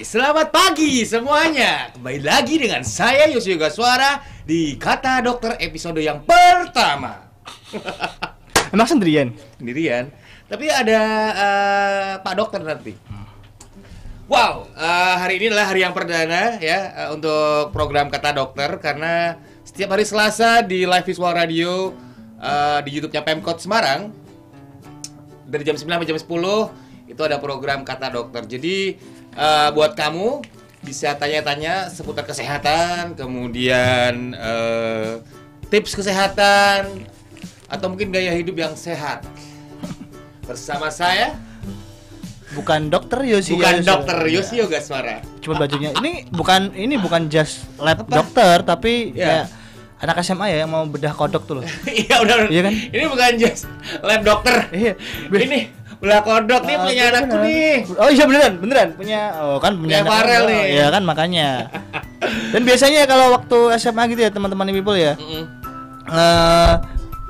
[0.00, 1.92] Hai, selamat pagi semuanya.
[1.92, 7.28] Kembali lagi dengan saya Yosio Gaswara di Kata Dokter episode yang pertama.
[8.72, 9.28] Emang sendirian?
[9.60, 10.08] Sendirian,
[10.48, 11.00] tapi ada
[11.36, 12.96] eh, Pak Dokter nanti.
[14.24, 19.36] Wow, eh, hari ini adalah hari yang perdana ya eh, untuk program Kata Dokter karena
[19.68, 21.92] setiap hari Selasa di Live Visual Radio
[22.40, 24.08] eh, di YouTube-nya Pemkot Semarang
[25.44, 28.48] dari jam 9 sampai jam 10 itu ada program Kata Dokter.
[28.48, 28.96] Jadi
[29.32, 30.42] eh, buat kamu
[30.80, 35.20] bisa tanya-tanya seputar kesehatan, kemudian eh,
[35.68, 37.04] tips kesehatan
[37.66, 39.22] atau mungkin gaya hidup yang sehat.
[40.42, 41.38] Bersama saya
[42.50, 43.54] Bukan dokter Yosi.
[43.54, 44.42] bukan dokter ya.
[44.42, 45.22] Yosio Gaswara.
[45.38, 45.94] Cuma bajunya.
[45.94, 48.10] Ini bukan ini bukan just lab Apa?
[48.10, 49.22] dokter tapi Ya.
[49.22, 49.46] kayak
[50.02, 51.64] anak SMA ya yang mau bedah kodok tuh loh.
[51.86, 52.50] Iya udah.
[52.50, 52.74] Iya kan?
[52.74, 53.70] Ini bukan just
[54.02, 54.66] lab dokter.
[54.74, 54.98] Iya.
[55.30, 55.58] Ini
[56.00, 57.74] belah kodok nih Ah, punya anakku nih.
[57.94, 59.20] Oh iya beneran, beneran punya.
[59.38, 60.64] Oh kan Punya punya anak Farel nih.
[60.72, 61.48] Iya kan makanya.
[62.52, 65.14] Dan biasanya kalau waktu SMA gitu ya teman-teman people ya.
[66.08, 66.72] Eh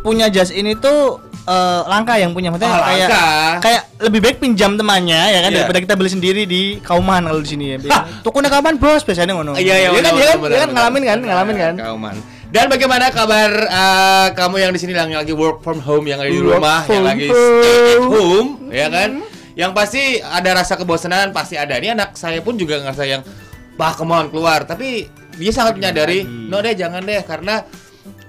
[0.00, 3.28] punya jas ini tuh eh, langka yang punya maksudnya Oh, kayak langka.
[3.60, 5.56] kayak lebih baik pinjam temannya ya kan Iya.
[5.60, 7.78] daripada kita beli sendiri di Kauman kalau di sini ya.
[8.24, 9.52] Tukunya kapan bos biasanya ngono.
[9.54, 11.74] Iya iya kan, iya kan, benar, Iya kan ngalamin kan, ngalamin kan.
[11.76, 12.16] Kauman.
[12.50, 16.34] Dan bagaimana kabar eh, kamu yang di sini yang lagi work from home, yang lagi
[16.34, 18.10] di rumah, yang lagi stay at home.
[18.10, 19.10] home, ya kan?
[19.54, 21.78] Yang pasti ada rasa kebosanan pasti ada.
[21.78, 23.22] Ini anak saya pun juga ngerasa yang
[23.78, 25.06] bah kemauan keluar, tapi
[25.38, 27.62] dia sangat menyadari, no deh jangan deh karena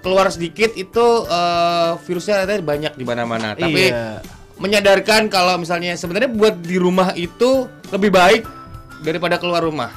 [0.05, 3.57] keluar sedikit itu eh, virusnya ada banyak di mana-mana.
[3.57, 4.21] Tapi Iya.
[4.61, 8.45] menyadarkan kalau misalnya sebenarnya buat di rumah itu lebih baik
[9.01, 9.89] daripada keluar rumah.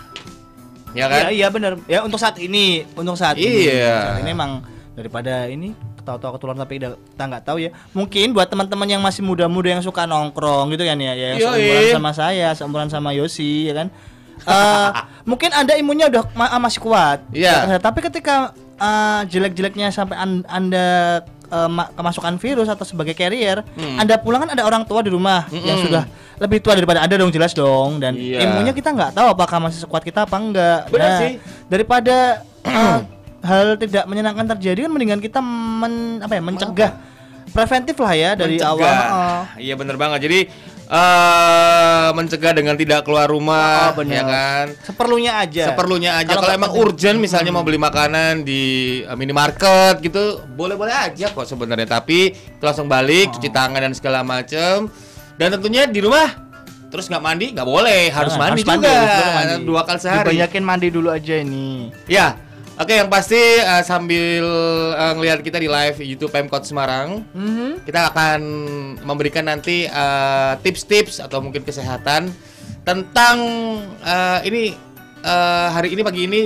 [0.95, 1.27] Ya kan?
[1.27, 1.73] Iya iya benar.
[1.85, 3.51] Ya untuk saat ini, untuk saat Iya.
[3.51, 3.65] ini.
[3.75, 4.63] Saat ini emang
[4.95, 7.71] daripada ini tahu-tahu ketularan tapi kita nggak tahu ya.
[7.91, 11.51] Mungkin buat teman-teman yang masih muda-muda yang suka nongkrong gitu kan ya, ya yang Yoi.
[11.51, 13.89] seumuran sama saya, seumuran sama Yosi ya kan.
[14.45, 14.91] Eh
[15.25, 17.23] mungkin Anda imunnya udah ma- masih kuat.
[17.33, 17.65] Iya.
[17.67, 21.23] Ya, tapi ketika eh, jelek-jeleknya sampai an- Anda
[21.55, 23.97] eh, ma- kemasukan virus atau sebagai carrier, Hmm.
[23.97, 25.87] Anda pulang kan ada orang tua di rumah yang Mm-mm.
[25.87, 26.05] sudah
[26.37, 28.43] lebih tua daripada Anda dong jelas dong dan Iya.
[28.43, 30.81] imunnya kita nggak tahu apakah masih sekuat kita apa enggak.
[30.89, 31.33] Benar Nah, sih.
[31.65, 32.17] Daripada
[32.65, 32.99] uh,
[33.49, 36.91] hal tidak menyenangkan terjadi kan mendingan kita men, apa ya mencegah
[37.47, 38.75] preventif lah ya dari Mencegah.
[38.75, 38.95] awal.
[39.07, 40.19] uh, Iya bener banget.
[40.23, 40.39] Jadi
[40.87, 44.15] eh mencegah dengan tidak keluar rumah, Oh, bener.
[44.15, 44.67] ya kan?
[44.83, 45.65] seperlunya aja.
[45.71, 46.35] Seperlunya aja.
[46.35, 48.63] Kalau emang urgent, misalnya mau beli makanan di
[49.01, 51.89] eh, minimarket gitu, boleh-boleh aja kok sebenarnya.
[51.91, 54.89] Tapi langsung balik, cuci tangan dan segala macem.
[55.35, 56.31] Dan tentunya di rumah
[56.87, 59.67] terus nggak mandi nggak boleh, harus Nah, mandi harus juga harus mandi.
[59.67, 60.27] dua kali sehari.
[60.31, 61.91] Dibanyakin mandi dulu aja ini.
[62.07, 62.39] Ya,
[62.75, 64.45] oke yang pasti eh, sambil
[64.93, 67.85] eh, ngelihat kita di live YouTube Pemkot Semarang, Mhm.
[67.85, 68.41] kita akan
[69.01, 72.31] memberikan nanti eh, tips-tips atau mungkin kesehatan
[72.83, 73.37] tentang
[74.01, 74.63] eh, ini
[75.21, 76.43] eh, hari ini pagi ini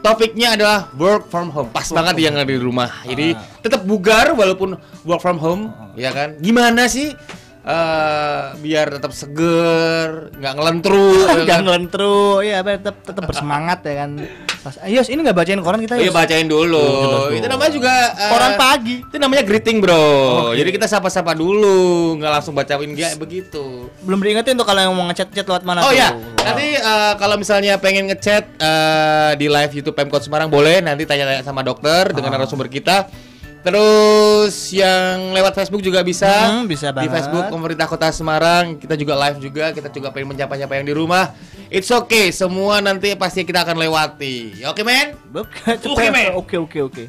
[0.00, 1.68] topiknya adalah work from home.
[1.68, 2.88] Pas banget yang ada di rumah.
[3.04, 4.72] Jadi tetap bugar walaupun
[5.04, 5.62] work from home,
[5.92, 6.40] ya kan?
[6.40, 7.12] Gimana sih
[7.60, 11.46] eh, biar tetap seger, nggak ngelentru, ya kan?
[11.48, 14.10] Jangan ngelentru, ya tetap tetap bersemangat ya kan.
[14.60, 16.14] Pas, Ayos, ini nggak bacain koran kita Iya Yos?
[16.14, 16.76] bacain dulu.
[16.76, 17.32] Tuh.
[17.32, 19.00] Itu namanya juga eh, Koran pagi.
[19.00, 19.96] Itu namanya greeting, Bro.
[20.52, 20.60] Oke.
[20.60, 21.80] Jadi kita sapa-sapa dulu,
[22.14, 23.88] nggak langsung bacain kayak begitu.
[24.00, 25.96] Belum diingetin tuh kalau yang mau ngechat-chat lewat mana Oh tuh.
[25.96, 26.44] ya, Wow.
[26.44, 31.40] nanti eh, kalau misalnya pengen ngechat eh, di live YouTube Pemkot Semarang boleh nanti tanya-tanya
[31.40, 32.36] sama dokter dengan Ah.
[32.36, 33.08] narasumber kita.
[33.60, 36.28] Terus yang lewat Facebook juga bisa.
[36.50, 37.12] Hmm, bisa Di banget.
[37.12, 41.36] Facebook Pemerintah Kota Semarang, kita juga live juga, kita juga pengen menyapa-nyapa yang di rumah.
[41.68, 44.64] It's okay, semua nanti pasti kita akan lewati.
[44.64, 45.12] Oke, men?
[45.30, 46.32] Oke, Oke, men.
[46.34, 47.04] Oke, oke, oke.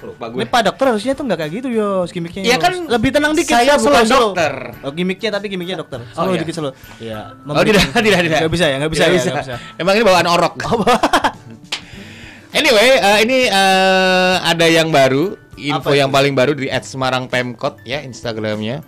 [0.00, 3.36] Lupa Ini Pak Dokter harusnya tuh nggak kayak gitu Yos gimmicknya Iya kan, lebih tenang
[3.36, 4.20] dikit saya slow, bukan slow.
[4.32, 4.52] dokter.
[4.80, 6.40] Oh gimmicknya tapi gimmicknya dokter Oh, Slow iya.
[6.40, 8.38] dikit slow Iya Oh tidak, tidak, tidak.
[8.40, 9.56] Nggak bisa ya, nggak bisa Tidak ya, nggak bisa.
[9.76, 10.54] Emang ini bawaan orok.
[12.54, 18.00] anyway, eh, ini eh, ada yang baru, info yang paling baru di @semarang Pemkot ya
[18.02, 18.82] Instagramnya.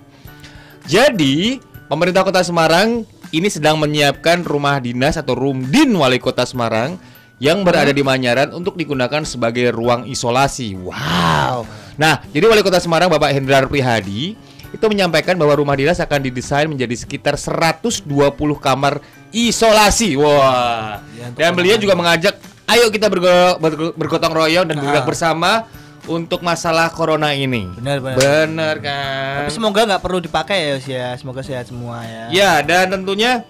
[0.87, 6.99] Jadi pemerintah Kota Semarang ini sedang menyiapkan rumah dinas atau rumdin wali Kota Semarang
[7.43, 10.79] yang berada di Manyaran untuk digunakan sebagai ruang isolasi.
[10.79, 11.67] Wow.
[11.99, 14.38] Nah, jadi wali Kota Semarang Bapak Hendrar Prihadi
[14.73, 18.09] itu menyampaikan bahwa rumah dinas akan didesain menjadi sekitar 120
[18.56, 19.05] kamar
[19.35, 20.17] isolasi.
[20.17, 21.03] Wah.
[21.12, 24.82] Ya, untuk Dan beliau juga mengajak ayo kita bergo- bergo- bergotong royong dan Nah.
[24.85, 25.67] bergerak bersama
[26.03, 27.70] untuk masalah corona ini.
[27.79, 28.17] Benar, benar.
[28.19, 29.35] Benar kan?
[29.47, 33.47] Tapi semoga nggak perlu dipakai ya Yos ya Semoga sehat semua ya Ya, dan tentunya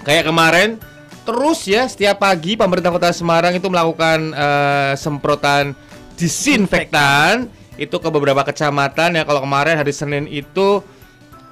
[0.00, 0.78] kayak kemarin
[1.20, 5.74] terus ya setiap pagi pemerintah Kota Semarang itu melakukan eh, semprotan
[6.14, 7.46] disinfektan
[7.76, 10.80] itu ke beberapa kecamatan ya kalau kemarin hari Senin itu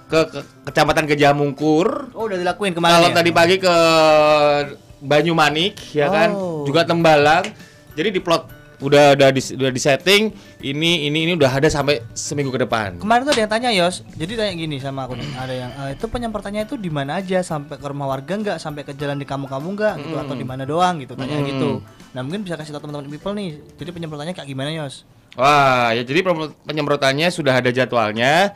[0.07, 2.13] ke, ke Kecamatan Gejah Mungkur.
[2.13, 2.97] Oh, udah dilakuin kemarin.
[2.97, 3.17] Kalau ya?
[3.17, 3.77] tadi pagi ke
[5.01, 6.63] Banyumanik ya kan, Oh.
[6.63, 7.47] juga Tembalang.
[7.95, 10.31] Jadi di plot udah udah di udah di setting
[10.63, 13.03] ini ini ini udah ada sampai seminggu ke depan.
[13.03, 15.99] Kemarin tuh ada yang tanya Yos, jadi tanya gini sama aku nih, ada yang "Eh,
[15.99, 19.27] itu penyemprotannya itu di mana aja, sampai ke rumah warga nggak, sampai ke jalan di
[19.27, 21.49] kampung-kampung nggak, gitu atau di mana doang gitu, tanya Hmm.
[21.51, 21.71] gitu.
[22.15, 25.03] Nah mungkin bisa kasih tahu teman-teman people nih, jadi penyemprotannya kayak gimana Yos?
[25.35, 26.23] Wah, ya jadi
[26.65, 28.55] penyemprotannya sudah ada jadwalnya.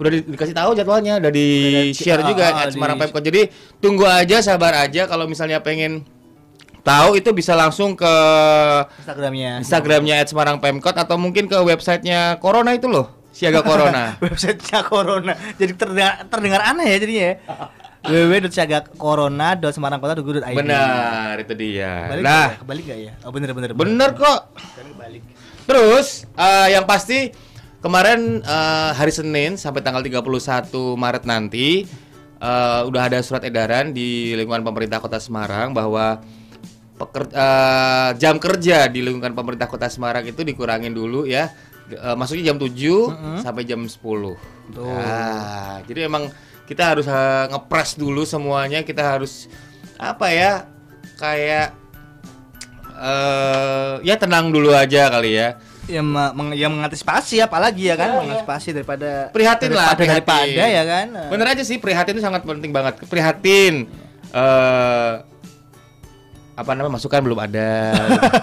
[0.00, 1.44] Udah di- dikasih tahu jadwalnya, udah di
[1.92, 3.20] share ah, juga ah, at di- Semarang Pemkot.
[3.20, 3.52] Jadi
[3.84, 6.08] tunggu aja, sabar aja kalau misalnya pengen
[6.80, 8.08] tahu itu bisa langsung ke
[9.04, 9.60] Instagramnya.
[9.60, 14.16] Instagramnya at Semarang Pemkot atau mungkin ke websitenya Corona itu loh, Siaga Corona.
[14.24, 17.36] Websitenya Corona, jadi terdengar, terdengar aneh ya jadinya ya.
[18.00, 22.08] www.siagacorona.semarangkota.go.id Benar, itu dia.
[22.08, 22.56] Balik nah, ya?
[22.64, 23.12] Kebalik nggak ya?
[23.28, 23.76] Oh bener bener.
[23.76, 24.56] bener kok.
[24.56, 25.20] Sekarang balik.
[25.68, 27.28] Terus eh, yang pasti
[27.80, 30.20] kemarin eh, hari Senin sampai tanggal 31
[30.96, 31.84] Maret nanti
[32.36, 36.20] eh, udah ada surat edaran di lingkungan pemerintah Kota Semarang bahwa
[36.96, 41.48] peker- eh, jam kerja di lingkungan pemerintah Kota Semarang itu dikurangin dulu ya.
[41.90, 44.36] Eh, masuknya jam 7 sampai jam 10.
[44.70, 44.86] Tuh.
[44.86, 46.30] Nah, jadi emang
[46.64, 49.50] kita harus eh, ngepres dulu semuanya, kita harus
[49.98, 50.52] apa ya?
[51.18, 51.74] Kayak
[53.00, 55.56] eh ya tenang dulu aja kali ya.
[55.90, 58.38] Ya, ma- meng- ya mengantisipasi apalagi ya kan, Oh, iya.
[58.38, 60.46] mengantisipasi daripada prihatin lah daripada, prihatin.
[60.48, 61.06] daripada ya kan.
[61.28, 63.90] bener aja sih prihatin itu sangat penting banget prihatin
[64.30, 65.12] eh
[66.52, 67.70] apa namanya masukan belum ada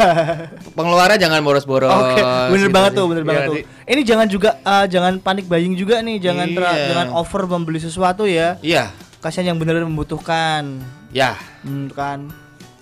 [0.76, 2.98] pengeluaran jangan boros-boros Oke, bener gitu banget sih.
[2.98, 3.56] tuh, bener Iya banget tuh.
[3.86, 6.86] Ini jangan juga eh, jangan panik buying juga nih, jangan ter- Iya.
[6.90, 8.58] jangan over membeli sesuatu ya.
[8.60, 10.82] iya Kasihan yang benar-benar membutuhkan.
[11.10, 12.28] ya Hmm, kan.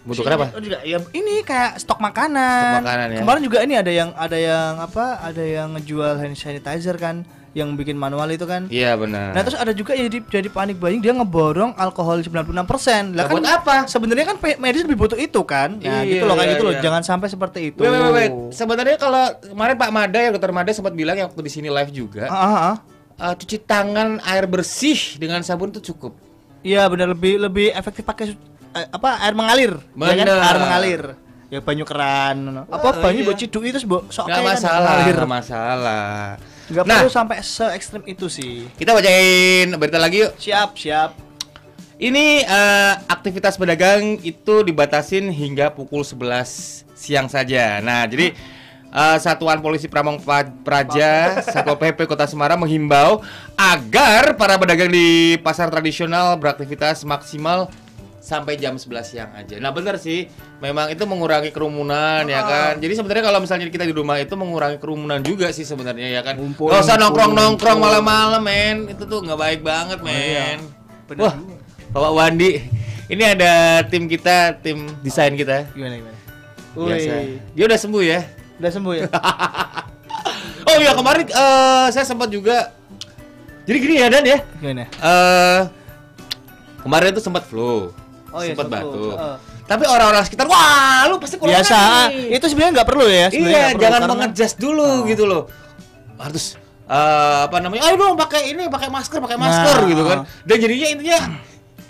[0.05, 2.61] Butuhkan apa Oh, juga ya ini kayak stok makanan.
[2.71, 3.19] Stok makanan, ya.
[3.19, 5.05] Kemarin juga ini ada yang ada yang apa?
[5.19, 8.67] Ada yang ngejual hand sanitizer kan, yang bikin manual itu kan.
[8.67, 13.15] iya benar Nah, terus ada juga yang jadi jadi panik buying dia ngeborong alkohol 96%.
[13.15, 13.75] Lah Nah, buat apa?
[13.87, 15.79] Sebenarnya kan medis lebih butuh itu kan.
[15.79, 16.73] Nah, Iya, gitu loh kayak iya, gitu loh.
[16.75, 16.81] iya.
[16.83, 17.79] Jangan sampai seperti itu.
[17.79, 18.31] Wait, wait, wait.
[18.51, 21.89] Sebenarnya kalau kemarin Pak Mada yang dokter Mada sempat bilang yang waktu di sini live
[21.89, 22.35] juga, ah,
[22.69, 22.75] ah.
[23.17, 26.11] eh, cuci tangan air bersih dengan sabun itu cukup.
[26.59, 28.33] Iya benar lebih lebih efektif pakai
[28.75, 29.71] eh, apa air mengalir.
[29.95, 30.27] ya kan?
[30.27, 31.01] Air mengalir.
[31.45, 32.37] Ya banyu keran.
[32.65, 33.27] Apa Oh, banyu iya.
[33.27, 35.15] buat ciduk itu sebok sok kayak kan masalah, mengalir.
[35.15, 36.07] nggak masalah.
[36.65, 36.95] Nggak Nah.
[36.97, 38.65] perlu sampai se ekstrim itu sih.
[38.73, 40.33] Kita bacain berita lagi yuk.
[40.35, 41.11] Siap, siap.
[41.95, 46.43] Ini eh, aktivitas pedagang itu dibatasin hingga pukul 11
[46.91, 47.79] siang saja.
[47.79, 48.35] Nah, jadi
[48.89, 50.19] eh, Satuan Polisi Pramong
[50.59, 51.11] Praja
[51.45, 53.23] Satpol PP Kota Semarang menghimbau
[53.55, 57.71] agar para pedagang di pasar tradisional beraktivitas maksimal
[58.25, 59.61] sampai jam 11 siang aja.
[59.61, 60.25] Nah, benar sih.
[60.57, 62.73] Memang itu mengurangi kerumunan ya kan.
[62.81, 66.41] Jadi sebenarnya kalau misalnya kita di rumah itu mengurangi kerumunan juga sih sebenarnya ya kan.
[66.41, 68.01] Ngumpul, Gak usah ngumpul, nongkrong-nongkrong ngumpul.
[68.01, 68.77] malam-malam, men.
[68.89, 70.17] Itu tuh nggak baik banget, men.
[70.17, 70.45] iya.
[71.05, 71.35] Bener Wah,
[71.93, 72.51] Bapak Wandi,
[73.13, 75.69] ini ada tim kita, tim desain kita.
[75.77, 76.17] Gimana gimana?
[76.73, 77.13] Biasa.
[77.53, 78.19] Dia udah sembuh ya.
[78.57, 79.03] udah sembuh ya?
[80.65, 82.73] Oh iya kemarin eh, saya sempat juga.
[83.69, 84.41] Jadi gini ya Dan ya.
[84.57, 84.89] Gimana?
[84.89, 85.61] Eh
[86.81, 87.93] kemarin itu sempat flu,
[88.35, 89.15] Oh iya, sempat batuk.
[89.15, 89.35] Heeh.
[89.65, 91.79] Tapi orang-orang sekitar, wah lu pasti corona Biasa.
[92.11, 95.43] nih." Itu sebenarnya nggak perlu ya, Iya, perlu, jangan karena- mengejas dulu gitu loh.
[96.15, 97.81] Harus eh, apa namanya?
[97.87, 99.89] Ayo dong pakai ini, pakai masker, pakai masker Nah.
[99.89, 100.17] gitu kan.
[100.43, 101.19] Dan jadinya intinya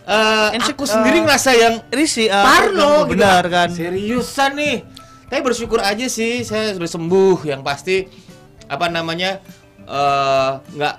[0.06, 3.18] eh Insek- aku sendiri eh, ngerasa yang Risi, ah, Parno gitu.
[3.18, 3.68] benar kan?
[3.70, 4.86] Seriusan nih.
[5.26, 7.44] Tapi bersyukur aja sih saya sudah sembuh.
[7.44, 7.96] Yang pasti
[8.66, 9.42] apa namanya?
[9.84, 10.96] eh nggak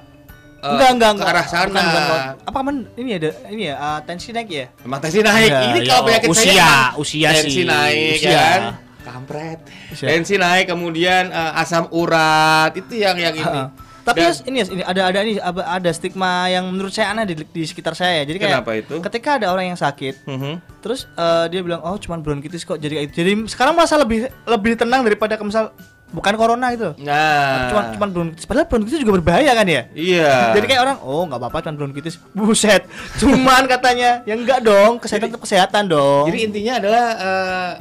[0.59, 1.67] eh, enggak enggak ke enggak arah sana.
[1.67, 2.23] Bukan, bukan, bukan.
[2.43, 5.51] apa kan ini ada ini ya ah, tensi naik ya Emang tensi naik.
[5.51, 7.65] Ya, Ini ya, kalau penyakit usia, saya usia tensi sih.
[7.65, 8.33] naik Usia.
[8.33, 8.61] kan.
[9.03, 9.59] Kampret.
[9.89, 10.07] Usia.
[10.09, 13.63] Tensi naik kemudian eh, asam urat itu yang yang ini.
[14.03, 17.63] Tapi Dan- ini ini ada ada ini ada, stigma yang menurut saya aneh di, di
[17.63, 18.23] sekitar saya.
[18.23, 19.03] Jadi kayak Kenapa itu?
[19.03, 20.63] ketika ada orang yang sakit, Mhm.
[20.79, 23.03] terus eh, dia bilang oh cuman bronkitis kok jadi.
[23.05, 25.75] Jadi sekarang masa lebih lebih tenang daripada ke misal
[26.15, 26.95] bukan corona itu.
[27.03, 27.71] Nah.
[27.71, 28.47] Cuman cuman bronkitis.
[28.47, 29.83] Padahal bronkitis juga berbahaya kan ya?
[29.93, 30.55] Iya.
[30.55, 32.17] Jadi kayak orang, oh nggak apa-apa cuman bronkitis.
[32.37, 32.87] Buset,
[33.19, 36.31] cuman katanya, ya enggak dong, kesehatan tetap kesehatan dong.
[36.31, 37.73] Jadi intinya adalah eh,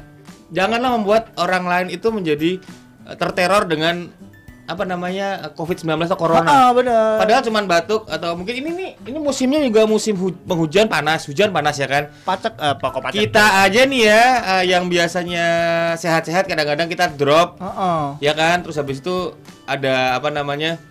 [0.54, 2.52] janganlah membuat orang lain itu menjadi
[3.06, 4.10] eh, terteror dengan
[4.66, 6.46] apa namanya eh, COVID-19 atau corona.
[6.46, 7.22] Ah, benar.
[7.22, 11.54] Padahal cuman batuk atau mungkin ini nih ini musimnya juga musim hu- penghujan panas, hujan
[11.54, 12.10] panas ya kan.
[12.26, 13.20] pacek eh, pokok pacek.
[13.22, 14.24] Kita aja nih ya
[14.58, 15.46] eh, yang biasanya
[15.96, 18.02] sehat-sehat kadang-kadang kita drop Heeh.
[18.22, 18.66] ya kan.
[18.66, 20.82] Terus habis itu ada apa namanya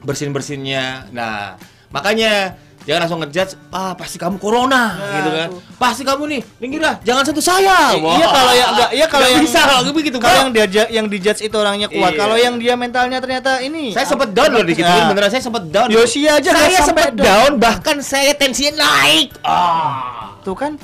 [0.00, 1.10] bersin-bersinnya.
[1.10, 1.58] Nah,
[1.90, 5.48] makanya Jangan langsung ngejudge, ah pasti kamu corona Nah, gitu kan.
[5.48, 5.60] tuh.
[5.76, 7.92] Pasti kamu nih, minggirlah, jangan sentuh saya.
[7.92, 10.16] I- iya kalau yang enggak iya kalau yang bisa kalau begitu.
[10.16, 12.12] kalau yang dia yang dijudge itu orangnya kuat.
[12.12, 12.18] Iya.
[12.18, 15.04] Kalau yang dia mentalnya ternyata ini Saya sempat down loh dikit Nah.
[15.06, 15.88] beneran saya sempat down.
[15.88, 19.36] Yosia aja saya sampai sempat down bahkan saya tensinya naik.
[19.42, 20.32] Ah.
[20.40, 20.80] tuh kan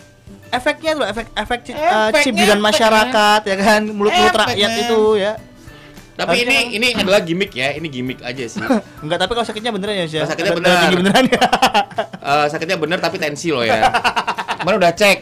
[0.51, 2.69] efeknya tuh efek efek Efeknya, eh, cibiran efeknya.
[2.69, 5.33] masyarakat ya kan mulut-mulut rakyat itu ya
[6.15, 8.63] Tapi ini kan- ini adalah gimmick ya, ini gimmick aja sih.
[9.03, 10.81] enggak tapi kalau sakitnya beneran ya sih sakitnya beneran.
[10.81, 11.41] tinggi beneran ya
[12.25, 13.85] Eh, sakitnya bener tapi tensi loh ya.
[14.59, 15.19] Kemarin udah cek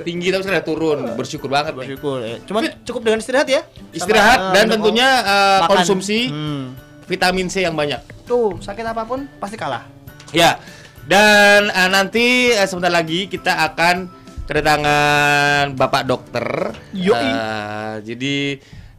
[0.00, 0.98] tinggi tapi sekarang turun.
[1.14, 1.72] Bersyukur banget.
[1.72, 1.78] nih.
[1.86, 5.70] bersyukur ya cuman cukup dengan istirahat ya Istirahat Sama, eh, dan minum tentunya eh, makan.
[5.72, 6.64] konsumsi Hmm.
[7.04, 8.00] vitamin C yang banyak.
[8.22, 9.84] tuh sakit apa pun pasti kalah
[10.30, 10.56] Ya.
[11.02, 14.08] Dan eh, nanti eh, sebentar lagi kita akan
[14.44, 16.72] kedatangan Bapak Dokter.
[16.90, 17.18] Yoi.
[17.18, 18.36] Eh, jadi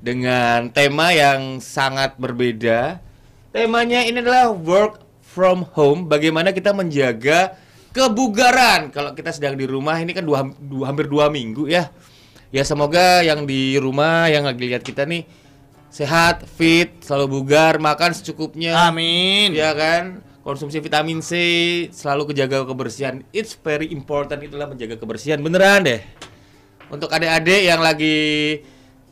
[0.06, 3.02] dengan tema yang sangat berbeda.
[3.50, 6.06] Temanya ini adalah work from home.
[6.06, 7.58] Bagaimana kita menjaga
[7.90, 9.98] kebugaran kalau kita sedang di rumah.
[9.98, 11.90] Ini kan dua, dua- hampir dua minggu ya.
[12.54, 15.26] Ya semoga yang di rumah yang lagi lihat kita nih
[15.90, 18.78] sehat, fit, selalu bugar, makan secukupnya.
[18.86, 20.22] amin Ya kan?
[20.46, 21.34] Konsumsi vitamin C,
[21.90, 23.26] selalu kejaga kebersihan.
[23.34, 26.06] It's very important itulah menjaga kebersihan beneran deh.
[26.94, 28.62] Untuk adik-adik yang lagi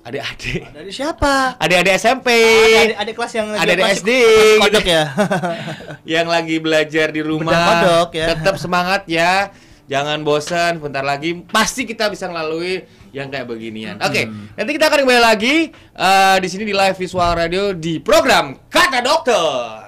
[0.03, 1.55] adik-adik, dari siapa?
[1.57, 2.27] Adik-adik SMP,
[2.75, 4.09] adik, adik kelas yang lagi Adik-adik kelas- SD,
[4.59, 5.03] kodok ya.
[6.19, 8.27] Yang lagi belajar di rumah, kodok, ya.
[8.35, 9.51] tetap semangat ya.
[9.83, 13.99] Jangan bosan, bentar lagi pasti kita bisa melalui yang kayak beginian.
[13.99, 18.55] Oke, nanti kita akan kembali lagi eh, di sini di live visual radio di program
[18.71, 19.82] Kata Dokter.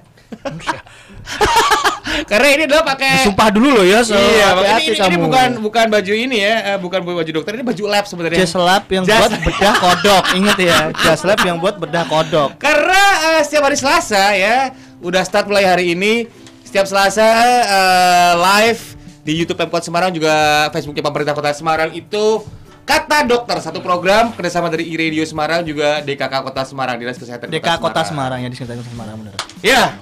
[2.32, 5.92] Karena ini adalah pakai sumpah dulu loh ya so Iya, ini, ini, ini bukan bukan
[5.92, 8.40] baju ini ya, eh, bukan baju dokter, ini baju lab sebenarnya.
[8.40, 12.56] Jas lab yang Jas- buat bedah kodok inget ya jas lab yang buat bedah kodok
[12.56, 13.04] Karena
[13.36, 14.72] eh, setiap hari Selasa ya,
[15.04, 16.24] udah start mulai hari ini,
[16.64, 17.28] setiap Selasa
[17.68, 18.96] eh, live
[19.28, 20.32] di YouTube Pemkot Semarang juga
[20.72, 22.48] Facebooknya pemerintah Kota Semarang itu
[22.84, 27.80] Kata Dokter satu program kerjasama dari iRadio Semarang juga DKK Kota Semarang Dinas Kesehatan DK
[27.80, 29.96] Kota Semarang ya di sekitar Kota Semarang bener Ya.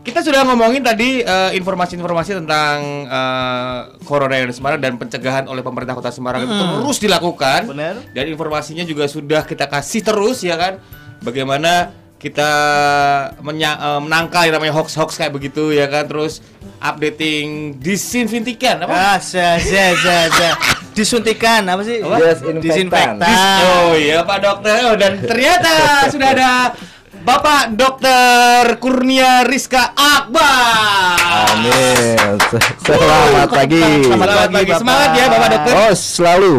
[0.00, 5.60] Kita sudah ngomongin tadi eh, informasi-informasi tentang eh, corona yang di Semarang dan pencegahan oleh
[5.60, 7.68] pemerintah Kota Semarang itu terus dilakukan.
[7.68, 8.00] Benar.
[8.16, 10.80] Dan informasinya juga sudah kita kasih terus ya kan.
[11.20, 12.50] Bagaimana kita
[13.40, 16.04] menya- eh, menangkal yang namanya hoax-hoax kayak begitu ya kan.
[16.04, 16.42] Terus
[16.78, 18.94] updating disinfektan apa?
[18.94, 20.50] ah za za
[20.92, 22.18] disuntikan apa sih Apa?
[22.18, 22.58] Disinfektan.
[22.58, 24.74] disinfektan Dis- oh iya Pak Dokter.
[24.84, 25.70] Oh, dan ternyata
[26.10, 26.50] sudah ada
[27.28, 31.20] Bapak Dokter Kurnia Rizka Akbar.
[31.60, 32.16] Amin.
[32.48, 33.84] Se- Selamat pagi.
[33.84, 34.70] Selamat, Selamat pagi.
[34.72, 34.80] Bapak.
[34.80, 35.74] Semangat ya Bapak Dokter.
[35.76, 36.54] Oh, selalu.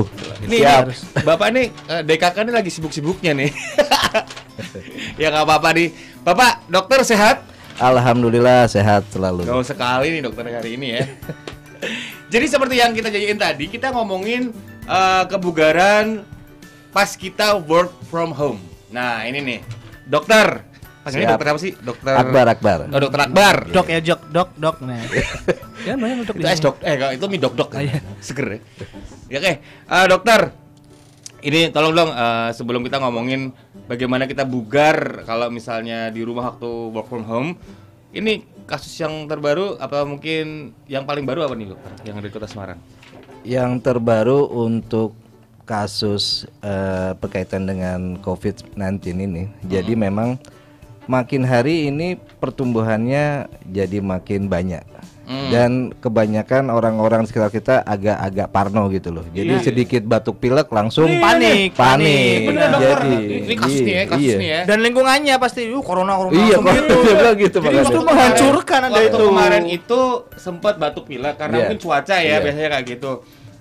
[0.46, 0.84] Ini, Siap.
[0.86, 0.94] ini,
[1.26, 3.50] Bapak ini eh, DKK ini lagi sibuk-sibuknya nih.
[5.26, 5.90] ya nggak apa-apa nih.
[6.22, 7.42] Bapak Dokter sehat?
[7.82, 9.50] Alhamdulillah sehat selalu.
[9.50, 11.04] Jauh sekali nih dokter hari ini ya.
[12.38, 14.54] Jadi seperti yang kita janjiin tadi, kita ngomongin
[14.86, 16.22] eh, kebugaran
[16.94, 18.62] pas kita work from home.
[18.94, 19.60] Nah ini nih,
[20.10, 20.66] dokter.
[21.00, 21.72] Panggilnya dokter apa sih?
[21.80, 22.80] Dokter Akbar Akbar.
[22.90, 23.56] Oh, dokter Akbar.
[23.72, 25.00] dok ya jok dok dok nah
[25.88, 28.04] ya banyak dok Itu es dok, eh itu mie dok dok, Oh, iya.
[28.20, 28.60] seger ya.
[29.30, 30.42] Ya oke, Eh, dokter.
[31.40, 33.56] Ini tolong dong eh, sebelum kita ngomongin
[33.88, 37.50] bagaimana kita bugar kalau misalnya di rumah waktu work from home.
[38.12, 41.92] Ini kasus yang terbaru apa mungkin yang paling baru apa nih dokter?
[42.04, 42.80] Yang ada di Kota Semarang?
[43.48, 45.16] Yang terbaru untuk
[45.70, 48.82] kasus eh, berkaitan dengan COVID-19
[49.14, 49.46] ini.
[49.70, 50.42] Jadi memang
[51.06, 54.82] makin hari ini pertumbuhannya jadi makin banyak.
[55.30, 55.54] Hmm.
[55.54, 55.72] Dan
[56.02, 59.22] kebanyakan orang-orang sekitar kita agak-agak parno gitu loh.
[59.30, 61.78] Jadi sedikit batuk pilek langsung Panik, panik.
[61.78, 62.40] panik.
[62.50, 62.98] Bener, dokter.
[63.06, 64.38] Jadi Ini kasus nih ya, kasus iya.
[64.42, 64.62] nih ya.
[64.66, 66.98] Dan lingkungannya pasti, uh corona corona Iya, gitu.
[67.46, 69.18] gitu Jadi justru menghancurkan waktu itu.
[69.22, 70.00] kemarin itu
[70.34, 71.62] sempat batuk pilek karena Iya.
[71.70, 72.38] mungkin cuaca ya Iya.
[72.42, 73.12] biasanya kayak gitu.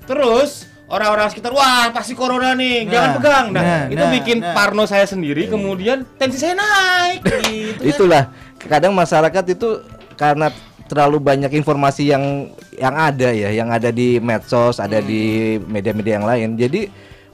[0.09, 0.50] Terus
[0.88, 3.47] orang-orang sekitar wah pasti corona nih, Nah, jangan pegang.
[3.52, 4.54] Nah, nah, itu nah, bikin nah.
[4.57, 7.80] parno saya sendiri, kemudian tensi saya naik gitu.
[7.80, 7.85] kan.
[7.85, 8.23] Itulah
[8.59, 9.85] kadang masyarakat itu
[10.16, 10.49] karena
[10.88, 12.49] terlalu banyak informasi yang
[12.80, 16.49] yang ada ya, yang ada di medsos, ada di media-media yang lain.
[16.57, 16.88] Jadi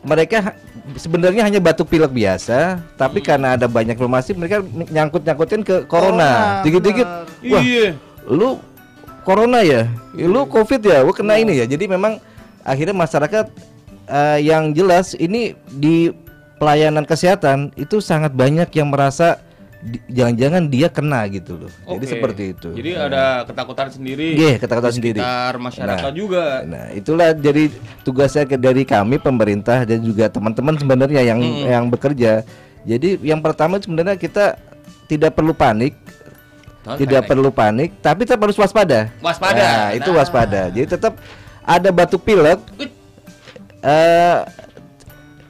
[0.04, 0.52] mereka
[0.98, 6.60] sebenarnya hanya batuk pilek biasa, tapi karena ada banyak informasi mereka nyangkut-nyangkutin ke corona.
[6.66, 7.08] Dikit-dikit,
[7.48, 7.94] wah, Iya.
[8.28, 8.58] lu
[9.24, 11.64] corona ya, lu covid ya, lu kena ini ya.
[11.64, 12.18] Jadi memang
[12.64, 13.46] akhirnya masyarakat
[14.08, 16.10] eh, yang jelas ini di
[16.56, 19.38] pelayanan kesehatan itu sangat banyak yang merasa
[20.08, 21.72] jangan-jangan dia kena gitu loh.
[21.84, 22.12] Jadi Oke.
[22.16, 22.68] seperti itu.
[22.72, 24.32] Jadi ada ketakutan sendiri.
[24.32, 25.20] Iya, ketakutan di sendiri.
[25.60, 26.16] masyarakat Nah.
[26.16, 26.44] juga.
[26.64, 27.68] Nah, itulah jadi
[28.00, 31.68] tugasnya dari kami pemerintah dan juga teman-teman sebenarnya yang Hmm.
[31.68, 32.40] yang bekerja.
[32.84, 34.56] Jadi yang pertama sebenarnya kita
[35.04, 35.92] tidak perlu panik,
[36.96, 37.28] tidak panik.
[37.28, 39.12] perlu panik, tapi tetap harus waspada.
[39.20, 39.60] Waspada.
[39.60, 40.16] Nah, itu Nah.
[40.16, 40.72] waspada.
[40.72, 41.12] Jadi tetap
[41.64, 42.60] ada batuk pilek.
[43.84, 44.40] eh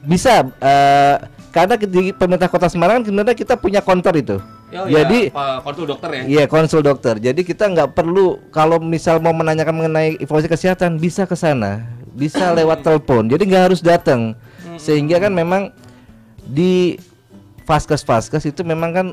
[0.03, 1.15] bisa eh
[1.55, 4.37] karena di pemerintah Kota Semarang sebenarnya kita punya konter itu.
[4.75, 6.21] Oh, ya, Jadi Pak konsul dokter ya.
[6.27, 7.15] Iya konsul dokter.
[7.15, 12.51] Jadi kita nggak perlu kalau misal mau menanyakan mengenai informasi kesehatan bisa ke sana, bisa
[12.51, 13.31] lewat telepon.
[13.31, 14.35] Jadi nggak harus datang.
[14.75, 15.71] Sehingga kan memang
[16.43, 16.99] di
[17.63, 19.07] vaskes-vaskes itu memang kan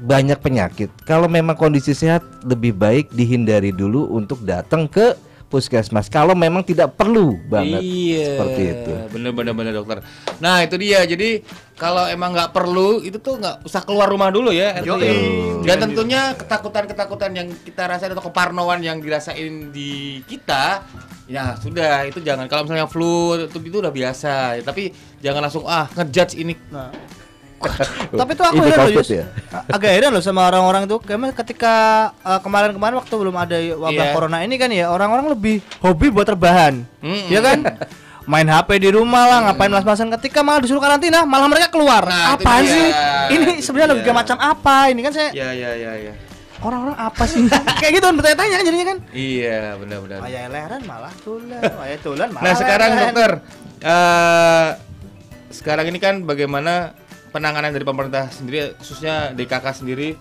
[0.00, 0.88] banyak penyakit.
[1.04, 5.12] Kalau memang kondisi sehat lebih baik dihindari dulu untuk datang ke
[5.48, 6.12] puskesmas.
[6.12, 8.36] Kalau memang tidak perlu banget Iya.
[8.36, 8.92] seperti itu.
[9.10, 10.04] Bener bener bener dokter.
[10.38, 11.02] Nah itu dia.
[11.08, 11.42] Jadi
[11.74, 14.78] kalau emang nggak perlu itu tuh nggak usah keluar rumah dulu ya.
[14.78, 14.86] RT.
[14.86, 15.12] Yoi.
[15.64, 20.84] Dan tentunya ketakutan-ketakutan yang kita rasain atau keparnoan yang dirasain di kita,
[21.26, 22.46] ya sudah itu jangan.
[22.46, 24.60] Kalau misalnya flu itu, itu udah biasa.
[24.60, 24.92] Ya, tapi
[25.24, 26.54] jangan langsung ah ngejudge ini.
[26.70, 26.92] Nah.
[28.18, 29.24] Tapi itu aku heran loh, ya?
[29.66, 30.96] Agak heran loh sama orang-orang itu.
[30.98, 31.74] Kayaknya ketika
[32.22, 34.14] uh, kemarin-kemarin waktu belum ada wabah Iya.
[34.14, 36.86] corona ini kan ya, orang-orang lebih hobi buat terbahan.
[37.02, 37.26] Mm-mm.
[37.28, 37.58] Ya kan?
[38.28, 42.04] Main HP di rumah lah, ngapain mas-masan ketika malah disuruh karantina, malah mereka keluar.
[42.04, 42.92] Nah, Apaan sih?
[43.32, 44.92] Ini sebenarnya logika macam apa?
[44.92, 46.12] Ini kan saya Ya ya ya ya.
[46.60, 47.48] orang-orang apa sih?
[47.80, 48.98] Kayak gitu kan bertanya-tanya kan jadinya kan.
[49.10, 50.18] Iya benar-benar.
[50.28, 52.44] Ayah leheran malah tulen, ayah tulen malah.
[52.44, 53.30] Nah sekarang dokter,
[53.80, 54.68] eh
[55.48, 56.92] sekarang ini kan bagaimana
[57.30, 60.16] penanganan dari pemerintah sendiri, khususnya DKK sendiri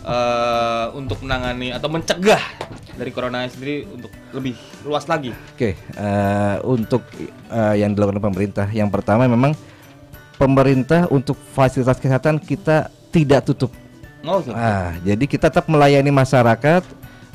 [0.00, 2.40] eh untuk menangani atau mencegah
[2.96, 5.32] dari corona sendiri untuk lebih luas lagi.
[5.56, 7.04] Oke, eh, untuk
[7.48, 9.52] eh, yang dilakukan pemerintah, yang pertama memang
[10.40, 13.72] pemerintah untuk fasilitas kesehatan kita tidak tutup.
[14.24, 14.52] Oh, gitu.
[14.52, 16.84] Ah, jadi kita tetap melayani masyarakat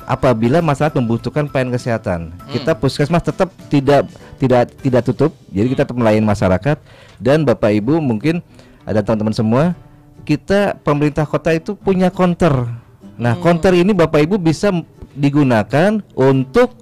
[0.06, 2.20] apabila masyarakat membutuhkan pelayanan kesehatan.
[2.50, 4.06] Kita puskesmas tetap tidak
[4.38, 5.34] tidak tidak tutup.
[5.50, 6.78] Jadi kita tetap melayani masyarakat
[7.18, 8.38] dan Bapak Ibu mungkin
[8.86, 9.64] ada teman-teman semua,
[10.22, 12.54] kita pemerintah kota itu punya konter.
[13.18, 14.70] Nah, konter ini Bapak Ibu bisa
[15.16, 16.78] digunakan untuk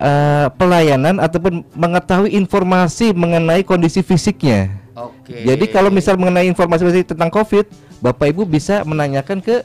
[0.00, 4.72] eh, pelayanan ataupun mengetahui informasi mengenai kondisi fisiknya.
[4.96, 5.46] Oke.
[5.46, 7.68] Jadi kalau misal mengenai informasi tentang COVID,
[8.00, 9.62] Bapak Ibu bisa menanyakan ke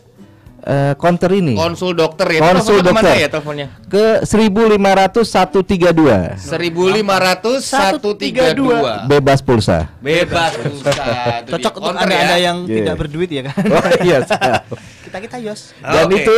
[0.64, 2.40] eh, konter ini konsul dokter ya.
[2.42, 3.20] Konsul Teleponnya ke mana dokter.
[3.20, 3.68] ya teleponnya?
[3.86, 9.08] ke 15500 132 1500 132.
[9.08, 9.78] bebas pulsa.
[10.00, 10.92] Bebas pulsa.
[11.52, 12.46] Cocok untuk counter anda-anda ya.
[12.46, 12.76] yang Iya.
[12.80, 13.56] tidak berduit ya kan.
[13.66, 14.18] Oh iya.
[14.30, 14.64] siap.
[15.04, 15.62] kita kita yos.
[15.78, 16.16] Dan Oke.
[16.20, 16.38] itu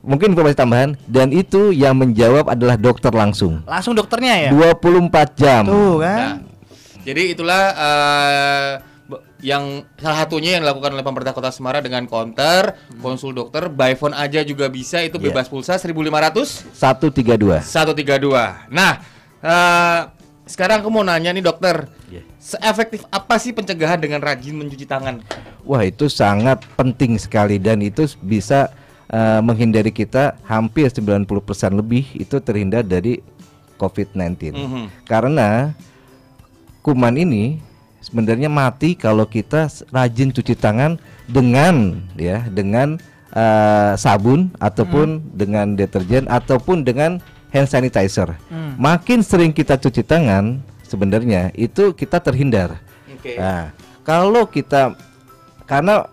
[0.00, 3.60] mungkin informasi tambahan dan itu yang menjawab adalah dokter langsung.
[3.64, 4.50] Langsung dokternya ya.
[4.52, 4.80] 24
[5.34, 5.62] jam.
[5.64, 6.16] Tuh kan.
[6.16, 6.34] Nah,
[7.02, 8.95] jadi itulah eh, be-
[9.44, 14.16] yang salah satunya yang dilakukan oleh pemerintah Kota Semarang dengan counter, konsul dokter, by phone
[14.16, 15.28] aja juga bisa itu Iya.
[15.30, 17.60] bebas pulsa 1500 132.
[17.60, 18.64] 132.
[18.72, 19.04] Nah,
[19.44, 20.00] eh,
[20.46, 22.24] sekarang aku mau nanya nih dokter, Iya.
[22.40, 25.20] seefektif apa sih pencegahan dengan rajin mencuci tangan?
[25.66, 28.72] Wah, itu sangat penting sekali dan itu bisa
[29.06, 31.30] eh, menghindari kita hampir 90%
[31.78, 33.22] lebih itu terhindar dari
[33.78, 34.50] COVID-19.
[34.50, 35.06] Mhm.
[35.06, 35.70] Karena
[36.82, 37.62] kuman ini
[38.06, 40.94] sebenarnya mati kalau kita rajin cuci tangan
[41.26, 43.02] dengan ya dengan
[43.34, 47.18] eh, sabun ataupun dengan deterjen ataupun dengan
[47.50, 48.38] hand sanitizer.
[48.78, 52.78] Makin sering kita cuci tangan sebenarnya itu kita terhindar.
[53.10, 53.34] Oke.
[53.34, 53.74] Nah,
[54.06, 54.94] kalau kita
[55.66, 56.06] karena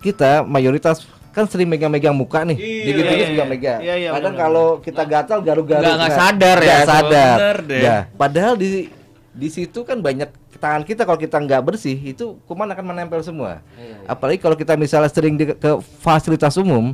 [0.00, 3.44] kita mayoritas kan sering megang-megang muka nih, Iya, iya, juga iya.
[3.44, 3.80] megang.
[3.84, 5.82] Iya, iya, Kadang kalau kita gatal garu-garu.
[5.84, 7.54] Nggak- Nah, sadar ya, nggak sadar.
[7.62, 8.90] Nah, padahal di
[9.30, 10.26] di situ kan banyak
[10.58, 13.62] tangan kita kalau kita nggak bersih itu kuman akan menempel semua.
[13.74, 16.92] Iya, Apalagi kalau kita misalnya sering di, ke fasilitas umum,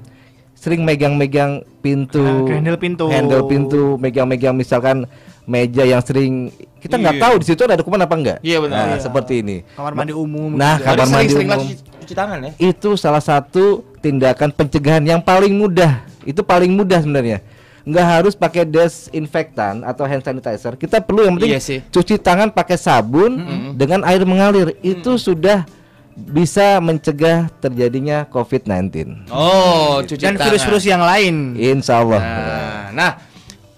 [0.55, 3.05] sering megang-megang pintu, Nah, handle pintu.
[3.09, 5.09] handle pintu, megang-megang misalkan
[5.45, 6.49] meja yang sering
[6.79, 7.25] kita nggak Iya.
[7.25, 8.39] tahu di situ ada kuman apa enggak.
[8.41, 8.77] Iya, benar.
[8.77, 9.03] Nah, Iya.
[9.03, 9.57] seperti ini.
[9.73, 10.51] Kamar mandi umum.
[10.53, 10.87] Nah, juga.
[10.93, 11.59] kamar mandi umum.
[11.65, 11.75] cuci,
[12.05, 12.51] cuci tangan ya.
[12.61, 16.05] Itu salah satu tindakan pencegahan yang paling mudah.
[16.25, 17.41] Itu paling mudah sebenarnya.
[17.85, 20.73] Nggak harus pakai desinfektan atau hand sanitizer.
[20.75, 21.79] Kita perlu yang penting Iya sih.
[21.85, 23.45] cuci tangan pakai sabun
[23.77, 24.73] dengan air mengalir.
[24.81, 25.69] Itu sudah
[26.15, 29.29] bisa mencegah terjadinya COVID-19.
[29.29, 31.59] Oh, cuci dan virus-virus yang lain.
[31.59, 32.23] Insya Allah.
[32.23, 33.11] Nah, nah,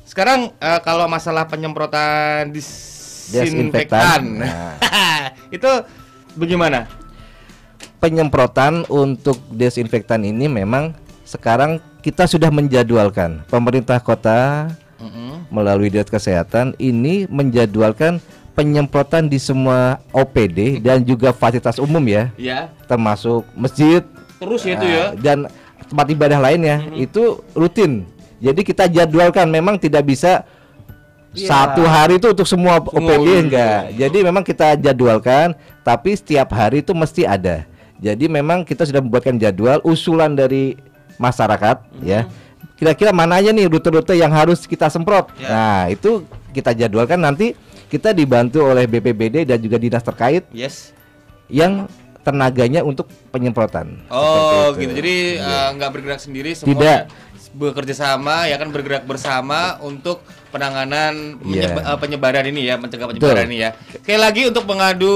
[0.07, 4.79] sekarang eh, kalau masalah penyemprotan disinfektan, Desinfektan, nah.
[5.51, 5.71] itu
[6.39, 6.87] bagaimana?
[7.99, 10.95] Penyemprotan untuk desinfektan ini memang
[11.27, 13.43] sekarang kita sudah menjadwalkan.
[13.51, 14.71] Pemerintah kota
[15.51, 18.23] melalui dinas kesehatan ini menjadwalkan
[18.55, 24.87] penyemprotan di semua OPD dan juga fasilitas umum ya, Ya, termasuk masjid terus ya itu
[24.87, 25.05] ah, ya.
[25.17, 25.39] dan
[25.89, 28.07] tempat ibadah lainnya itu rutin.
[28.39, 30.47] Jadi kita jadwalkan memang tidak bisa
[31.37, 31.53] Iya.
[31.53, 33.41] satu hari itu untuk semua, Semua OPD iya.
[33.45, 33.81] enggak.
[33.93, 35.53] Jadi memang kita jadwalkan
[35.85, 37.69] tapi setiap hari itu mesti ada.
[38.01, 40.81] Jadi memang kita sudah membuatkan jadwal usulan dari
[41.17, 42.29] masyarakat ya.
[42.77, 45.33] Kira-kira mana aja nih rute-rute yang harus kita semprot.
[45.37, 45.49] Ya.
[45.49, 47.57] Nah, itu kita jadwalkan nanti
[47.89, 50.93] kita dibantu oleh BPBD dan juga dinas terkait Yes.
[51.47, 51.89] yang
[52.21, 54.03] tenaganya untuk penyemprotan.
[54.11, 54.93] Oh, gitu.
[54.93, 55.47] Jadi Iya.
[55.47, 57.01] eh, nggak bergerak sendiri, semua Tidak.
[57.55, 61.95] bekerja sama ya kan bergerak bersama untuk penanganan menyeba- Iya.
[61.95, 63.71] eh, penyebaran ini ya, mencegah penyebaran ini ya.
[63.95, 65.15] Sekali lagi untuk mengadu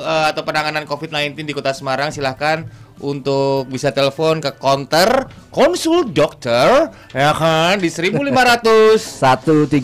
[0.00, 2.64] eh, atau penanganan COVID-19 di Kota Semarang silahkan
[3.02, 9.74] untuk bisa telepon ke counter konsul dokter ya kan di 1500 132.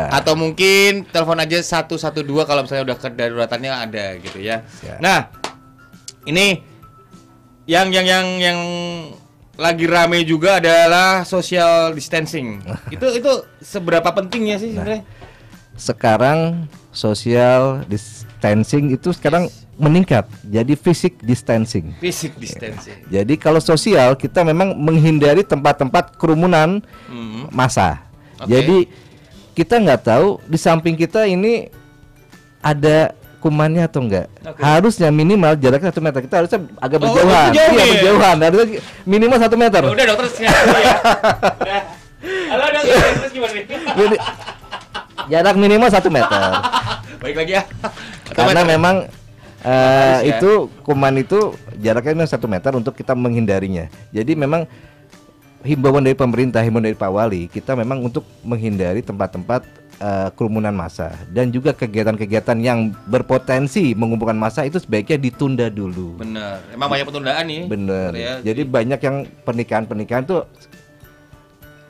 [0.18, 4.62] atau mungkin telepon aja 112 kalau misalnya udah kedaruratannya ada gitu ya.
[4.86, 4.96] Ya.
[5.02, 5.34] Nah,
[6.26, 6.62] ini
[7.66, 8.58] yang yang yang yang
[9.60, 12.62] lagi rame juga adalah social distancing.
[12.94, 15.02] itu itu seberapa pentingnya sih sebenarnya?
[15.76, 17.84] Sekarang social
[18.40, 21.92] distancing itu sekarang meningkat jadi fisik distancing.
[22.00, 23.04] Physic distancing.
[23.06, 27.52] Jadi kalau sosial kita memang menghindari tempat-tempat kerumunan Hmm.
[27.52, 28.00] massa.
[28.40, 28.48] Oke.
[28.48, 28.78] Jadi
[29.52, 31.68] kita nggak tahu di samping kita ini
[32.64, 33.12] ada
[33.44, 34.32] kumannya atau enggak.
[34.40, 34.60] Oke.
[34.64, 36.20] Harusnya minimal jaraknya satu meter.
[36.24, 37.48] Kita harusnya agak Oh, berjauhan.
[37.52, 37.92] jauh iya ya?
[37.92, 38.36] berjauhan.
[38.40, 38.66] Harusnya
[39.04, 39.82] minimal satu meter.
[39.84, 40.48] Ya udah dokter ya.
[41.60, 41.82] Udah.
[42.20, 43.64] Halo dokter, terus gimana nih?
[45.30, 46.50] Jarak minimal satu meter.
[47.22, 47.62] Baik lagi ya.
[48.34, 49.06] Karena memang
[49.60, 50.40] Harus ya.
[50.40, 50.50] itu
[50.82, 53.92] kuman itu jaraknya memang satu meter untuk kita menghindarinya.
[54.08, 54.64] Jadi memang
[55.60, 59.68] himbauan dari pemerintah, himbauan dari Pak Wali, kita memang untuk menghindari tempat-tempat
[60.00, 66.16] eh, kerumunan massa dan juga kegiatan-kegiatan yang berpotensi mengumpulkan massa itu sebaiknya ditunda dulu.
[66.24, 66.64] Bener.
[66.72, 67.62] Emang banyak penundaan nih.
[67.68, 68.10] Bener.
[68.16, 68.34] ya.
[68.40, 70.48] Jadi banyak yang pernikahan-pernikahan tuh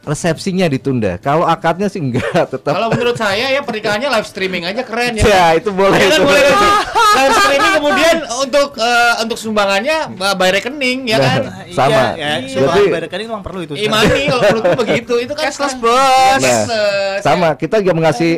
[0.03, 1.17] resepsinya ditunda.
[1.17, 2.73] Kalau akadnya sih enggak, tetap.
[2.73, 5.23] Kalau menurut saya ya pernikahannya live streaming aja keren ya.
[5.23, 6.25] ya itu boleh Ya kan itu.
[6.25, 6.73] boleh kan sih?
[7.11, 11.41] Live streaming kemudian untuk eh, untuk sumbangannya uh, by rekening ya Nah, kan.
[11.71, 12.03] sama.
[12.15, 12.57] Iya, Iya.
[12.57, 13.73] Berarti Berarti- rekening memang perlu itu.
[13.77, 15.93] Imani kalau menurutku begitu itu kan Cashless, bos.
[15.93, 17.21] Nah, Cashless.
[17.21, 18.33] sama kita juga mengasih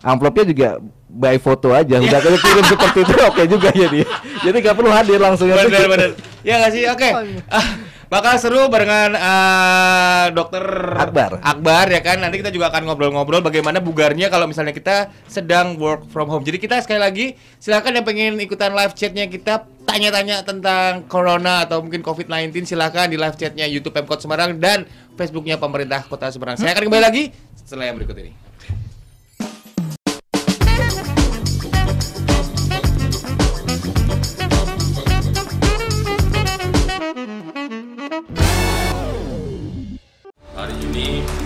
[0.00, 0.68] amplopnya juga
[1.08, 2.04] by foto aja Iya.
[2.04, 4.00] udah kita kirim seperti itu oke juga jadi
[4.40, 6.10] jadi nggak perlu hadir langsung ya Bener bener.
[6.40, 6.82] Ya nggak sih?
[6.86, 7.08] Oke.
[7.48, 7.66] Ah,
[8.08, 10.64] bakal seru barengan eh, dokter
[10.96, 11.40] Akbar.
[11.44, 12.18] Akbar ya kan.
[12.20, 16.42] Nanti kita juga akan ngobrol-ngobrol bagaimana bugarnya kalau misalnya kita sedang work from home.
[16.42, 17.26] Jadi kita sekali lagi
[17.60, 23.16] silakan yang pengen ikutan live chatnya kita tanya-tanya tentang corona atau mungkin COVID-19 silakan di
[23.16, 26.56] live chatnya YouTube Pemkot Semarang dan Facebooknya pemerintah Kota Semarang.
[26.56, 27.22] Saya akan kembali lagi
[27.54, 28.32] setelah yang berikut ini.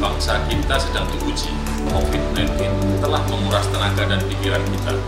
[0.02, 1.54] Bangsa kita sedang diuji.
[1.86, 2.58] COVID-19
[2.98, 4.98] telah menguras tenaga dan pikiran kita.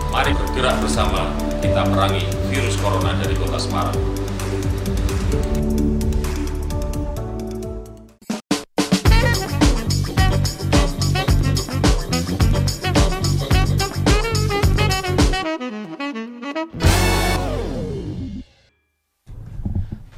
[0.10, 1.30] Mari bergerak bersama
[1.62, 4.15] kita perangi virus corona dari kota Semarang.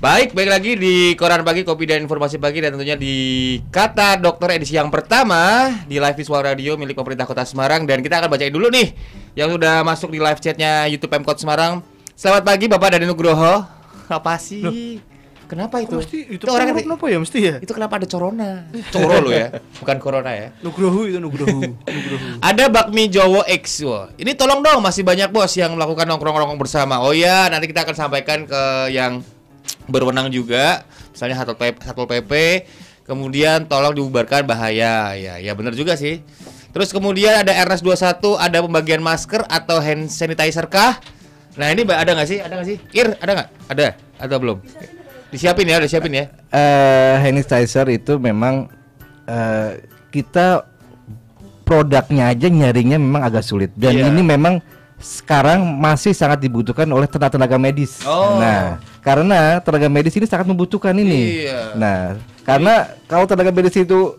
[0.08, 4.56] Baik, baik lagi di Koran Pagi, Kopi dan Informasi Pagi dan tentunya di Kata Dokter
[4.56, 8.56] edisi yang pertama di live visual radio milik pemerintah Kota Semarang dan kita akan bacain
[8.56, 8.96] dulu nih
[9.36, 11.84] yang sudah masuk di live chatnya YouTube Pemkot Semarang.
[12.16, 13.68] Selamat pagi Bapak Dani Nugroho.
[14.08, 15.04] Apa sih?
[15.52, 16.00] Kenapa itu?
[16.00, 17.56] Mesti itu orang orang kenapa ya mesti ya?
[17.60, 18.64] itu kenapa ada corona?
[18.96, 20.56] Coro lo ya, bukan corona ya.
[20.64, 21.68] Nugroho itu Nugroho.
[22.00, 22.40] Nugroho.
[22.40, 23.84] Ada bakmi Jowo X.
[23.84, 27.04] Wah, Ini tolong dong masih banyak bos yang melakukan nongkrong-nongkrong bersama.
[27.04, 29.20] Oh ya, nanti kita akan sampaikan ke yang
[29.86, 32.32] berwenang juga, misalnya Satpol PP, Satpol PP.
[33.04, 35.16] Kemudian tolong dibubarkan bahaya.
[35.16, 36.20] Ya, ya benar juga sih.
[36.76, 41.00] Terus kemudian ada RS21, ada pembagian masker atau hand sanitizer kah?
[41.56, 42.38] Nah, ini ada nggak sih?
[42.44, 42.78] Ada nggak sih?
[42.92, 43.48] Ir, ada nggak?
[43.72, 43.88] Ada
[44.20, 44.58] atau belum?
[45.32, 46.26] Disiapin ya, udah siapin ya.
[46.52, 48.68] eh hand sanitizer itu memang
[49.24, 49.80] eh,
[50.12, 50.68] kita
[51.64, 54.08] produknya aja nyarinya memang agak sulit dan Iya.
[54.08, 54.64] ini memang
[54.98, 58.02] sekarang masih sangat dibutuhkan oleh tenaga tenaga medis.
[58.02, 58.42] Oh.
[58.42, 61.46] Nah, karena tenaga medis ini sangat membutuhkan ini.
[61.46, 61.78] Iya.
[61.78, 62.00] Nah,
[62.42, 64.18] karena kalau tenaga medis itu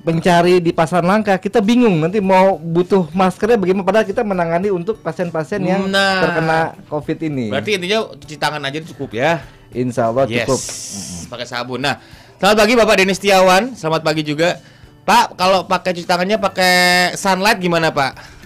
[0.00, 5.00] mencari di pasaran langka, kita bingung nanti mau butuh maskernya bagaimana padahal kita menangani untuk
[5.00, 6.20] pasien-pasien yang Nah.
[6.24, 7.46] terkena COVID ini.
[7.52, 9.40] Berarti intinya cuci tangan aja cukup ya.
[9.72, 10.44] Insya Allah Yes.
[10.44, 10.60] cukup.
[11.32, 11.80] Pakai sabun.
[11.84, 11.96] Nah,
[12.36, 13.72] selamat pagi Bapak Denis Setiawan.
[13.72, 14.60] Selamat pagi juga.
[15.04, 16.74] Pak, kalau pakai cuci tangannya pakai
[17.16, 18.39] sunlight gimana, Pak?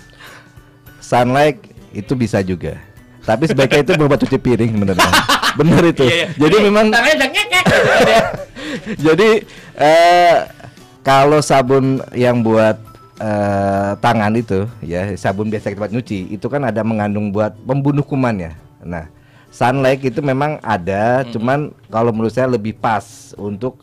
[1.05, 1.61] Sunlight
[1.93, 2.81] itu bisa juga.
[3.25, 4.73] Tapi sebaiknya itu berupa cuci piring.
[5.61, 6.05] Bener itu.
[6.05, 6.27] Iya, iya.
[6.41, 7.05] Jadi memang kan
[9.07, 9.29] jadi
[9.79, 10.37] eh
[11.05, 12.81] kalau sabun yang buat
[13.21, 18.03] eh, tangan itu ya sabun biasa kita buat nyuci itu kan ada mengandung buat pembunuh
[18.03, 18.53] kuman ya.
[18.85, 19.09] Nah,
[19.49, 23.81] sunlight itu memang ada, cuman kalau menurut saya lebih pas untuk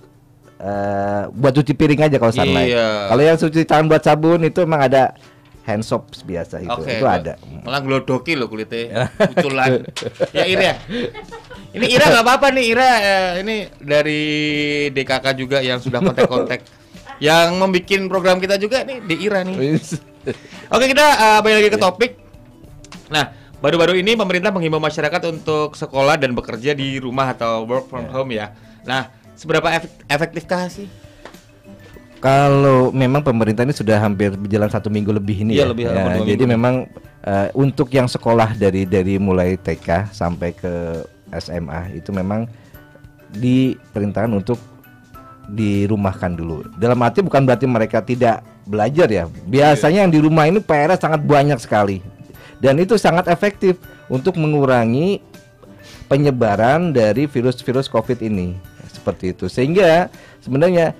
[0.60, 2.76] eh, buat cuci piring aja kalau sunlight.
[2.76, 2.88] Iya.
[3.10, 5.16] Kalau yang cuci tangan buat sabun itu memang ada
[5.62, 5.86] hand
[6.26, 6.74] biasa itu.
[6.74, 6.97] Oke.
[6.97, 7.38] itu ada.
[7.62, 9.10] Malah glodoki loh kulitnya.
[9.38, 9.86] Uculan.
[10.34, 10.74] ya Ira.
[11.71, 14.21] Ini Ira nggak apa-apa nih Ira eh, ini dari
[14.89, 16.65] DKK juga yang sudah kontak-kontak.
[17.21, 19.78] yang membuat program kita juga nih di Ira nih.
[20.74, 22.12] Oke kita uh, balik lagi ke topik.
[23.13, 23.30] Nah
[23.62, 28.34] baru-baru ini pemerintah menghimbau masyarakat untuk sekolah dan bekerja di rumah atau work from home
[28.34, 28.58] ya.
[28.82, 30.89] Nah seberapa efek- efektifkah sih?
[32.22, 35.70] Kalau memang pemerintah ini sudah hampir berjalan satu minggu lebih ini Iya, ya.
[35.74, 36.54] lebih Ya, jadi minggu.
[36.54, 36.76] memang
[37.26, 41.02] eh, untuk yang sekolah dari dari mulai TK sampai ke
[41.34, 42.46] SMA itu memang
[43.34, 44.62] diperintahkan untuk
[45.50, 46.70] dirumahkan dulu.
[46.78, 49.26] Dalam arti bukan berarti mereka tidak belajar ya.
[49.28, 52.00] Biasanya yang di rumah ini PR sangat banyak sekali.
[52.62, 55.18] Dan itu sangat efektif untuk mengurangi
[56.06, 58.54] penyebaran dari virus-virus Covid ini.
[58.94, 59.50] Seperti itu.
[59.50, 60.94] Sehingga sebenarnya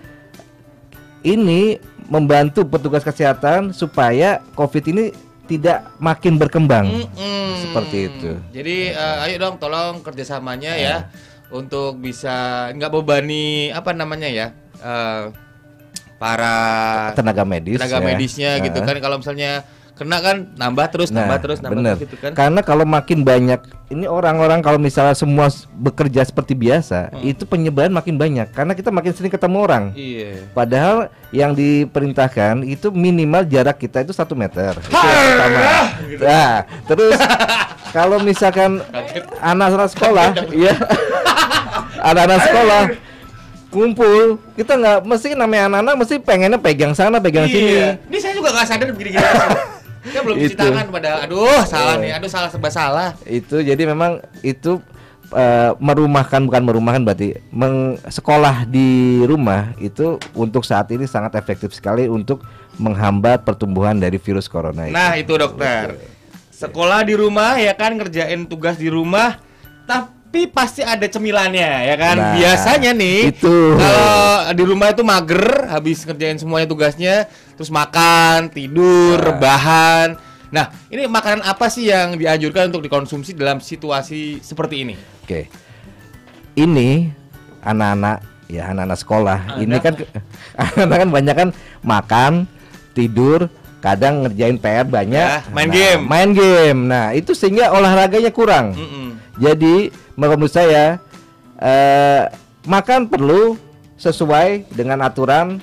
[1.22, 5.06] ini membantu petugas kesehatan supaya COVID ini
[5.46, 6.88] tidak makin berkembang.
[6.88, 7.48] Mm-mm.
[7.62, 8.32] Seperti itu.
[8.52, 10.96] Jadi eh, ayo dong tolong kerjasamanya ya
[11.50, 12.32] untuk bisa
[12.72, 15.24] nggak bebani apa namanya ya eh,
[16.16, 16.56] para
[17.12, 17.76] Tenaga medis.
[17.76, 18.06] tenaga ya.
[18.06, 18.86] medisnya gitu Nah.
[18.88, 19.66] kan kalau misalnya
[20.02, 21.94] kena kan nambah terus Nah, nambah terus nambah bener.
[21.94, 22.32] terus gitu kan.
[22.34, 27.22] Karena kalau makin banyak ini orang-orang kalau misalnya semua bekerja seperti biasa, Hmm.
[27.22, 29.84] itu penyebaran makin banyak karena kita makin sering ketemu orang.
[29.94, 30.50] Iya.
[30.52, 30.98] Padahal
[31.30, 34.74] yang diperintahkan itu minimal jarak kita itu satu meter.
[34.74, 35.60] Itu yang pertama.
[36.18, 37.18] Nah, terus
[37.92, 38.82] kalau misalkan
[39.38, 40.74] anak-anak sekolah, ya
[42.02, 42.82] anak-anak sekolah
[43.68, 47.72] kumpul, kita nggak mesti namanya anak-anak mesti pengennya pegang sana, pegang sini.
[47.72, 47.90] Iya.
[48.04, 49.24] Ini saya juga nggak sadar begini-gini.
[50.02, 51.18] Saya belum cuci tangan padahal.
[51.30, 52.12] Aduh, salah nih.
[52.18, 53.10] Aduh, salah serba salah.
[53.26, 54.82] Itu jadi memang itu
[55.34, 61.74] eh, merumahkan bukan merumahkan berarti meng, sekolah di rumah itu untuk saat ini sangat efektif
[61.74, 62.42] sekali untuk
[62.82, 64.96] menghambat pertumbuhan dari virus corona itu.
[64.96, 65.98] Nah, itu dokter.
[66.50, 69.42] Sekolah di rumah ya kan ngerjain tugas di rumah
[69.90, 72.15] tapi pasti ada cemilannya ya kan.
[72.15, 73.76] Nah, Biasanya nih itu.
[73.76, 77.15] kalau di rumah itu mager habis ngerjain semuanya tugasnya
[77.54, 80.15] terus makan, tidur, rebahan.
[80.48, 84.96] Nah, ini makanan apa sih yang dianjurkan untuk dikonsumsi dalam situasi seperti ini?
[85.24, 85.48] Oke.
[86.54, 87.08] Ini
[87.62, 88.17] anak-anak
[88.48, 89.39] ya anak-anak sekolah.
[89.58, 89.94] Ini kan
[90.84, 92.32] anak kan banyak kan makan,
[92.91, 93.48] tidur,
[93.80, 96.02] kadang ngerjain PR banyak, Ya, main Nah, game.
[96.04, 96.80] Main game.
[96.84, 98.76] Nah, itu sehingga olahraganya kurang.
[98.76, 99.08] Mm-mm.
[99.39, 101.00] Jadi menurut saya
[101.58, 102.28] eh,
[102.65, 103.56] makan perlu
[103.97, 105.62] sesuai dengan aturan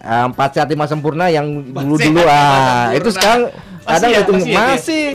[0.00, 3.50] eh, empat sehat lima sempurna yang dulu dulu ah itu sekarang
[3.80, 5.06] Masih kadang ya, itu masih ya, masih.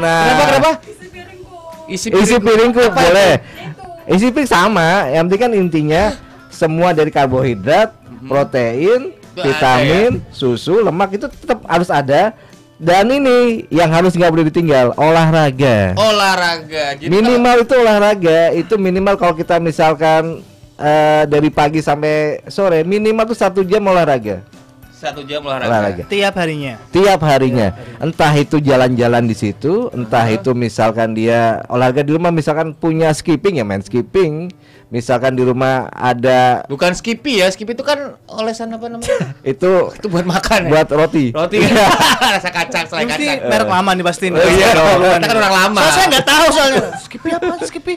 [0.00, 0.22] Nah.
[0.22, 0.70] Kenapa kenapa?
[0.86, 1.56] isi piringku.
[1.90, 2.80] Isi, isi piringku.
[2.84, 3.32] Apa boleh.
[3.42, 4.14] Itu.
[4.16, 6.02] Isi piring sama yang penting kan intinya
[6.50, 7.94] semua dari karbohidrat
[8.26, 12.34] protein Itu ada vitamin susu lemak itu tetap harus ada
[12.80, 15.92] Dan ini yang harus nggak boleh ditinggal olahraga.
[16.00, 16.96] Olahraga.
[16.96, 20.40] Jadi minimal itu olahraga itu minimal kalau kita misalkan
[20.80, 24.40] eh, dari pagi sampai sore minimal tuh satu jam olahraga.
[24.40, 24.60] kalau
[25.00, 25.68] satu jam olahraga.
[25.68, 26.02] Olahraga.
[26.08, 26.74] Tiap harinya.
[26.92, 27.68] Tiap harinya,
[28.04, 33.56] entah itu jalan-jalan di situ, entah itu misalkan dia olahraga di rumah, misalkan punya skipping
[33.56, 34.52] ya main skipping,
[34.90, 39.32] misalkan di rumah ada Bukan Skippy ya, Skippy itu kan olesan apa namanya?
[39.54, 40.70] itu itu buat makan ya.
[40.70, 41.30] buat roti.
[41.30, 41.62] roti
[42.34, 43.48] rasa kacang, selai Mesti kacang.
[43.48, 44.26] merek lama nih pasti.
[44.34, 45.80] Oh iya, kita kan orang lama.
[45.80, 46.80] Soalnya saya nggak tahu soalnya.
[47.06, 47.54] Skippy apa?
[47.62, 47.94] Skippy.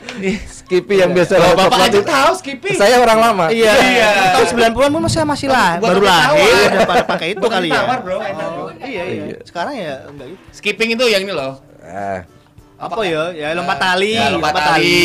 [0.48, 2.72] Skippy yang biasa Oh, Bapak aja tahu Skippy.
[2.78, 3.46] Saya orang lama.
[3.50, 3.74] Iya.
[3.74, 4.08] Iya.
[4.38, 7.82] Tahun 90-an mungkin masih masih lah, baru lahir udah pada pakai itu kali ya.
[8.80, 9.36] Iya, iya.
[9.42, 10.42] Sekarang ya enggak gitu.
[10.54, 11.58] Skipping itu yang ini loh.
[12.84, 13.22] Apa ya?
[13.32, 15.02] Ya lompat tali, Ya, lompat tali.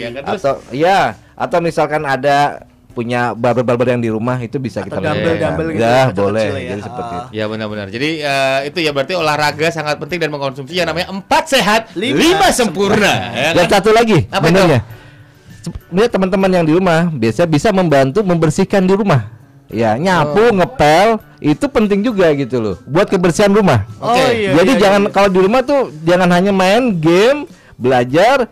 [0.00, 0.98] Ya kan terus atau ya,
[1.32, 6.08] atau misalkan ada punya barber-barber yang di rumah itu bisa kita Atau dumbbell-dumbbell gitu, Ya,
[6.08, 6.48] boleh.
[6.48, 6.60] ya.
[6.72, 7.18] Jadi seperti Ah.
[7.18, 7.28] itu.
[7.30, 7.86] Ya benar-benar.
[7.88, 12.16] Jadi eh, itu ya berarti olahraga sangat penting dan mengkonsumsi yang namanya empat sehat, lima,
[12.16, 13.12] Lima sempurna.
[13.34, 13.72] ya Dan kan?
[13.76, 14.80] satu lagi, Apa benernya.
[15.60, 19.35] Sebenarnya teman-teman yang di rumah biasa bisa membantu membersihkan di rumah.
[19.66, 23.82] Ya, nyapu, ngepel itu penting juga gitu loh buat kebersihan rumah.
[23.98, 24.46] Oh Oke.
[24.46, 24.50] iya.
[24.56, 25.12] Jadi iya, jangan iya.
[25.12, 28.46] kalau di rumah tuh jangan hanya main game, belajar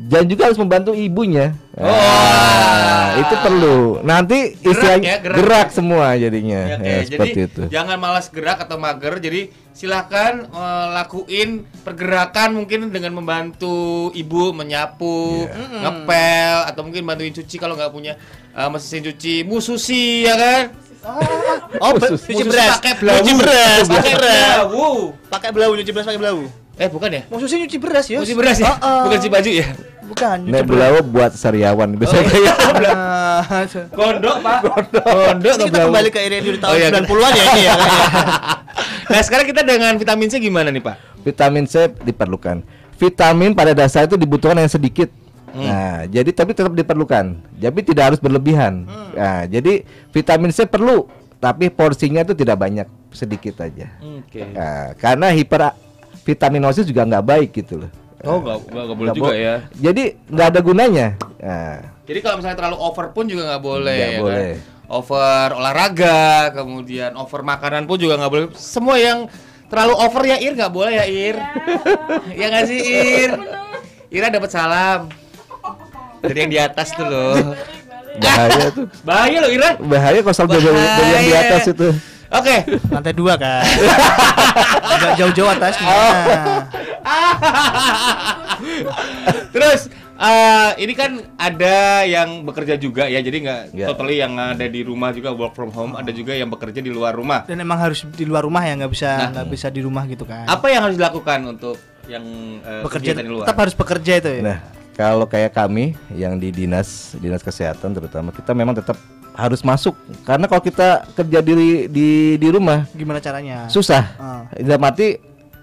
[0.00, 1.52] dan juga harus membantu ibunya.
[1.76, 4.00] Ah, itu perlu.
[4.00, 5.68] Nanti Gerak istilahnya ya, gerak, gerak.
[5.76, 6.60] semua jadinya.
[6.64, 6.86] Ya, oke.
[6.88, 7.62] Ya, Jadi seperti itu.
[7.68, 9.14] jangan malas gerak atau mager.
[9.20, 9.40] Jadi
[9.76, 15.84] silahkan eh, lakuin pergerakan mungkin dengan membantu ibu menyapu, Iya.
[15.84, 18.16] ngepel atau mungkin bantuin cuci kalau nggak punya
[18.52, 20.62] eh, mesin cuci, mususi ya kan?
[21.80, 22.20] Oh, be- Khusus.
[22.22, 22.70] cuci Mususi beras.
[22.76, 23.14] pakai belau.
[23.16, 24.12] Cuci beras, pakai.
[24.14, 24.94] Belau.
[25.28, 26.38] Pakai belau, nyuci beras pakai belau.
[26.76, 27.22] Eh bukan ya?
[27.28, 28.18] Maksudnya nyuci beras ya?
[28.20, 28.68] Cuci beras ya?
[28.68, 29.00] Oh, oh.
[29.04, 29.66] Bukan cuci baju ya?
[30.02, 32.28] Bukan, nyuci Nek belau buat sariawan Oh, biasanya.
[32.30, 32.52] iya.
[32.74, 33.40] Nah,
[33.98, 34.58] Gondok, Pak.
[34.60, 35.04] Gondok.
[35.40, 37.74] Terus kita kembali ke era di tahun Oh, iya, 90-an ya ini ya.
[39.12, 40.96] nah, sekarang kita dengan vitamin C gimana nih, Pak?
[41.22, 42.60] Vitamin C diperlukan.
[42.96, 45.08] Vitamin pada dasar itu dibutuhkan yang sedikit.
[45.50, 45.62] Hmm.
[45.62, 47.26] Nah, jadi tapi tetap diperlukan.
[47.52, 48.84] Tapi tidak harus berlebihan.
[48.84, 49.10] Hmm.
[49.12, 53.90] Nah, jadi vitamin C perlu, tapi porsinya itu tidak banyak, sedikit aja.
[53.98, 54.46] Oke.
[54.46, 55.74] Nah, karena hiper
[56.22, 57.90] vitaminosis juga nggak baik gitu loh.
[58.20, 59.54] Oh, nggak boleh juga bo- ya.
[59.72, 61.06] Jadi nggak ada gunanya.
[61.40, 63.96] Nah, Jadi kalau misalnya terlalu over pun juga nggak boleh.
[63.96, 64.52] Nggak ya boleh.
[64.54, 64.68] Kan?
[64.90, 66.20] Over olahraga,
[66.52, 68.44] kemudian over makanan pun juga nggak boleh.
[68.54, 69.30] Semua yang
[69.70, 71.36] terlalu over ya Ir nggak boleh ya Ir.
[72.34, 72.80] ya nggak sih
[73.24, 73.32] Ir?
[74.10, 75.06] Ira dapat salam
[76.20, 77.34] dari yang di atas tuh loh.
[78.16, 78.86] bahaya tuh.
[79.02, 79.70] Bahaya loh Ira.
[79.76, 81.88] Bahaya kalau soal dari, dari yang di atas itu.
[82.30, 82.56] Oke.
[82.88, 83.64] Lantai dua kan.
[85.16, 85.86] Jauh-jauh atasnya.
[85.86, 86.14] Oh.
[89.50, 89.80] Terus
[90.16, 93.86] eh, ini kan ada yang bekerja juga ya, jadi nggak Ya.
[93.88, 97.14] totally yang ada di rumah juga work from home, ada juga yang bekerja di luar
[97.14, 97.44] rumah.
[97.44, 99.28] Dan emang harus di luar rumah ya nggak bisa Nah.
[99.32, 100.44] nggak bisa di rumah gitu kan.
[100.44, 102.24] Apa yang harus dilakukan untuk yang
[102.60, 103.46] eh, Bekerja di luar?
[103.46, 104.42] tetap harus bekerja itu ya.
[104.44, 104.58] Nah,
[105.00, 109.00] kalau kayak kami yang di dinas dinas kesehatan terutama kita memang tetap
[109.32, 109.96] harus masuk
[110.28, 113.64] karena kalau kita kerja di di di rumah Gimana caranya?
[113.72, 114.04] susah.
[114.20, 114.44] Ah.
[114.60, 115.16] Dalam arti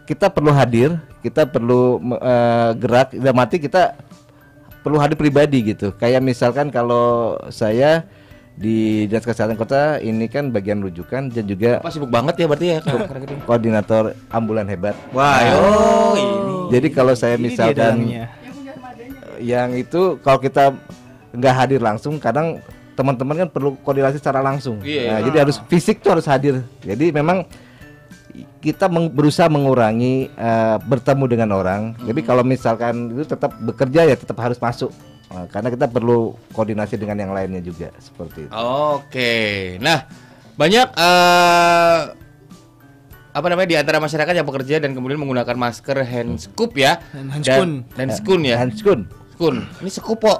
[0.10, 3.94] kita perlu hadir, kita perlu eh, gerak, dalam arti kita
[4.82, 5.94] perlu hadir pribadi gitu.
[5.94, 8.10] Kayak misalkan kalau saya
[8.58, 12.68] di dinas kesehatan kota ini kan bagian rujukan dan juga Apa sibuk banget ya berarti
[12.74, 12.80] ya
[13.46, 14.98] koordinator ambulan hebat.
[15.14, 16.58] Wah, Nah, oh ini.
[16.74, 17.96] Jadi kalau saya Ini dia misalkan.
[19.40, 20.74] Yang itu kalau kita
[21.30, 22.60] nggak hadir langsung kadang
[22.94, 27.12] teman-teman kan perlu koordinasi secara langsung Iya, Nah, jadi harus fisik tuh harus hadir jadi
[27.12, 27.46] memang
[28.58, 34.16] kita meng- berusaha mengurangi eh, bertemu dengan orang jadi kalau misalkan itu tetap bekerja ya
[34.16, 34.90] tetap harus masuk
[35.28, 39.76] Nah, karena kita perlu koordinasi dengan yang lainnya juga seperti itu Oke.
[39.78, 40.08] Nah,
[40.56, 42.00] banyak eh
[43.30, 46.98] apa namanya di antara masyarakat yang bekerja dan kemudian menggunakan masker hand scoop ya.
[47.12, 47.72] Dan hand Dan- spoon.
[47.94, 48.56] Dan spoon ya.
[48.56, 49.00] Hand spoon.
[49.38, 49.56] Spoon.
[49.78, 50.40] Ini scoop kok.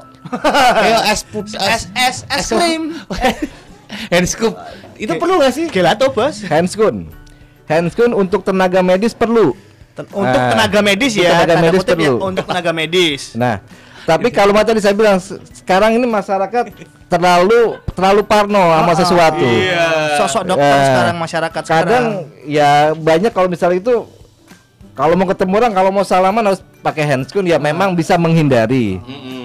[0.74, 2.98] Kayak es put Es es es krim.
[4.12, 4.58] hand scoop.
[4.96, 5.70] Itu perlu gak sih?
[5.70, 6.42] Gelato, Bos.
[6.44, 7.14] hand spoon
[7.68, 9.54] hand spoon untuk tenaga medis perlu
[9.92, 12.14] Ten- Untuk Ah, tenaga medis ya, tenaga medis ya, perlu.
[12.20, 13.22] untuk tenaga medis.
[13.38, 13.62] Nah,
[14.04, 16.64] tapi kalau tadi saya bilang se- sekarang ini masyarakat
[17.06, 19.42] terlalu terlalu parno sama sesuatu.
[19.42, 20.18] Iya.
[20.18, 22.06] Sosok dokter Eh, sekarang masyarakat Kadang sekarang.
[22.46, 24.06] ya banyak kalau misalnya itu
[24.98, 28.98] kalau mau ketemu orang kalau mau salaman harus pakai handscoon ya memang bisa menghindari.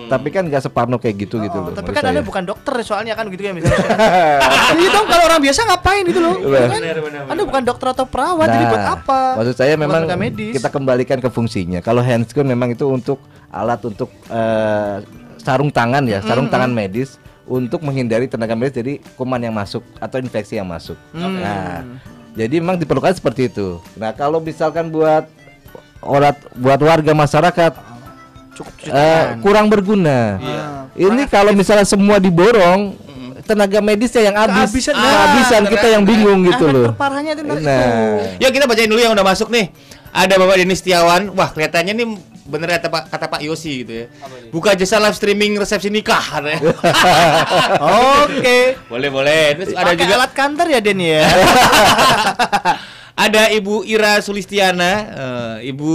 [0.08, 1.72] Tapi kan nggak separno kayak gitu gitu Oh, loh.
[1.72, 2.12] tapi kan saya.
[2.12, 3.80] Anda bukan dokter soalnya kan gitu ya misalnya.
[4.80, 6.36] Iya dong kalau orang biasa ngapain gitu loh.
[6.40, 6.68] Benar.
[6.68, 6.82] Kan?
[7.32, 9.20] Anda bukan dokter atau perawat jadi buat Nah, apa?
[9.40, 10.02] Maksud saya Bukan memang
[10.52, 11.80] kita kembalikan ke fungsinya.
[11.80, 14.96] Kalau handscoon memang itu untuk alat untuk eh,
[15.40, 20.16] sarung tangan ya, sarung tangan medis untuk menghindari tenaga medis jadi kuman yang masuk atau
[20.20, 20.96] infeksi yang masuk.
[21.12, 21.40] Hmm.
[21.40, 21.84] Nah,
[22.32, 23.76] Jadi memang diperlukan seperti itu.
[23.92, 25.28] Nah, kalau misalkan buat
[26.02, 27.72] orang buat warga masyarakat
[28.52, 30.36] Cukup cuci eh, kurang berguna.
[30.92, 32.92] Ini kalau misalnya semua diborong,
[33.48, 34.92] tenaga medisnya yang habis, Kehabisan.
[34.92, 36.92] kehabisan Ah, kita yang bingung gitu loh.
[36.92, 38.44] terparahnya itu Nah, itu.
[38.44, 39.72] Yuk kita bacain dulu yang udah masuk nih.
[40.12, 41.32] Ada Bapak Denis Setiawan.
[41.32, 42.06] Wah, kelihatannya nih
[42.42, 44.06] bener kata Pak kata Pak Yosi gitu ya.
[44.52, 46.60] Buka jasa live streaming resepsi nikah katanya.
[48.20, 48.76] Oke.
[48.92, 49.44] boleh, boleh.
[49.56, 51.24] Terus ada juga alat kantor ya Den ya.
[53.22, 55.92] ada Ibu Ira Sulistiana, eh, Ibu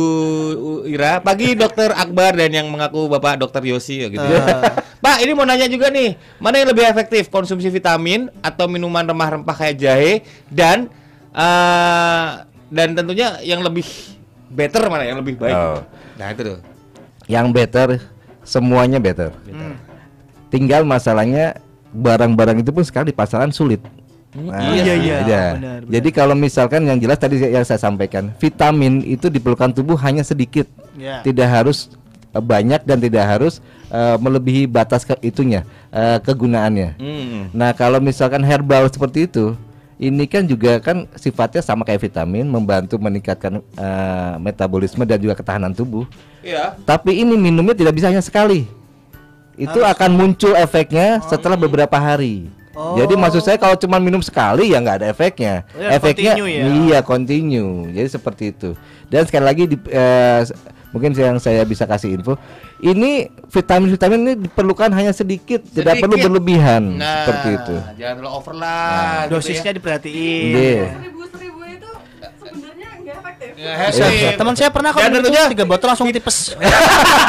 [0.88, 4.24] Ira, pagi Dokter Akbar dan yang mengaku Bapak Dokter Yosi ya gitu.
[5.04, 9.56] Pak, ini mau nanya juga nih, mana yang lebih efektif konsumsi vitamin atau minuman remah-rempah
[9.60, 10.14] kayak jahe
[10.48, 10.88] dan
[11.36, 12.28] eh,
[12.72, 13.86] dan tentunya yang lebih
[14.48, 15.56] better mana yang lebih baik?
[15.56, 15.84] Oh.
[16.16, 16.60] Nah itu tuh.
[17.28, 18.00] yang better
[18.48, 19.36] semuanya better.
[20.48, 21.60] Tinggal masalahnya
[21.92, 23.84] barang-barang itu pun sekarang di pasaran sulit.
[24.38, 25.44] Nah, iya, iya, iya.
[25.58, 25.90] benar, benar.
[25.90, 30.70] Jadi kalau misalkan yang jelas tadi yang saya sampaikan, vitamin itu diperlukan tubuh hanya sedikit,
[30.94, 31.22] Ya.
[31.26, 31.90] tidak harus
[32.34, 33.58] eh, banyak dan tidak harus
[33.90, 36.90] eh, melebihi batas ke itunya eh, kegunaannya.
[37.02, 37.44] Hmm.
[37.54, 39.58] Nah kalau misalkan herbal seperti itu,
[39.98, 45.74] ini kan juga kan sifatnya sama kayak vitamin, membantu meningkatkan eh, metabolisme dan juga ketahanan
[45.74, 46.06] tubuh.
[46.46, 46.78] Iya.
[46.86, 48.70] Tapi ini minumnya tidak bisa hanya sekali.
[49.58, 52.46] Itu akan muncul efeknya setelah beberapa hari.
[52.78, 55.66] Jadi maksud saya kalau cuma minum sekali ya nggak ada efeknya.
[55.68, 56.64] Oh ya, efeknya continue ya.
[56.84, 57.72] iya continue.
[57.90, 58.70] Jadi seperti itu.
[59.06, 60.42] Dan sekali lagi di, eh,
[60.88, 62.38] mungkin yang saya bisa kasih info,
[62.78, 63.12] ini
[63.46, 66.26] vitamin-vitamin ini diperlukan hanya sedikit, tidak perlu Sedikit.
[66.30, 67.76] berlebihan Nah, seperti itu.
[67.98, 69.26] Jangan terlalu over lah.
[69.26, 70.52] gitu Dosisnya diperhatiin.
[70.52, 70.86] Iya.
[70.94, 71.90] Seribu-seribu itu
[72.38, 73.52] sebenarnya nggak efektif.
[73.58, 73.74] ya.
[73.90, 74.06] Bisa.
[74.36, 76.38] Teman saya pernah kok Dan minum tentunya- tiga botol langsung tipes.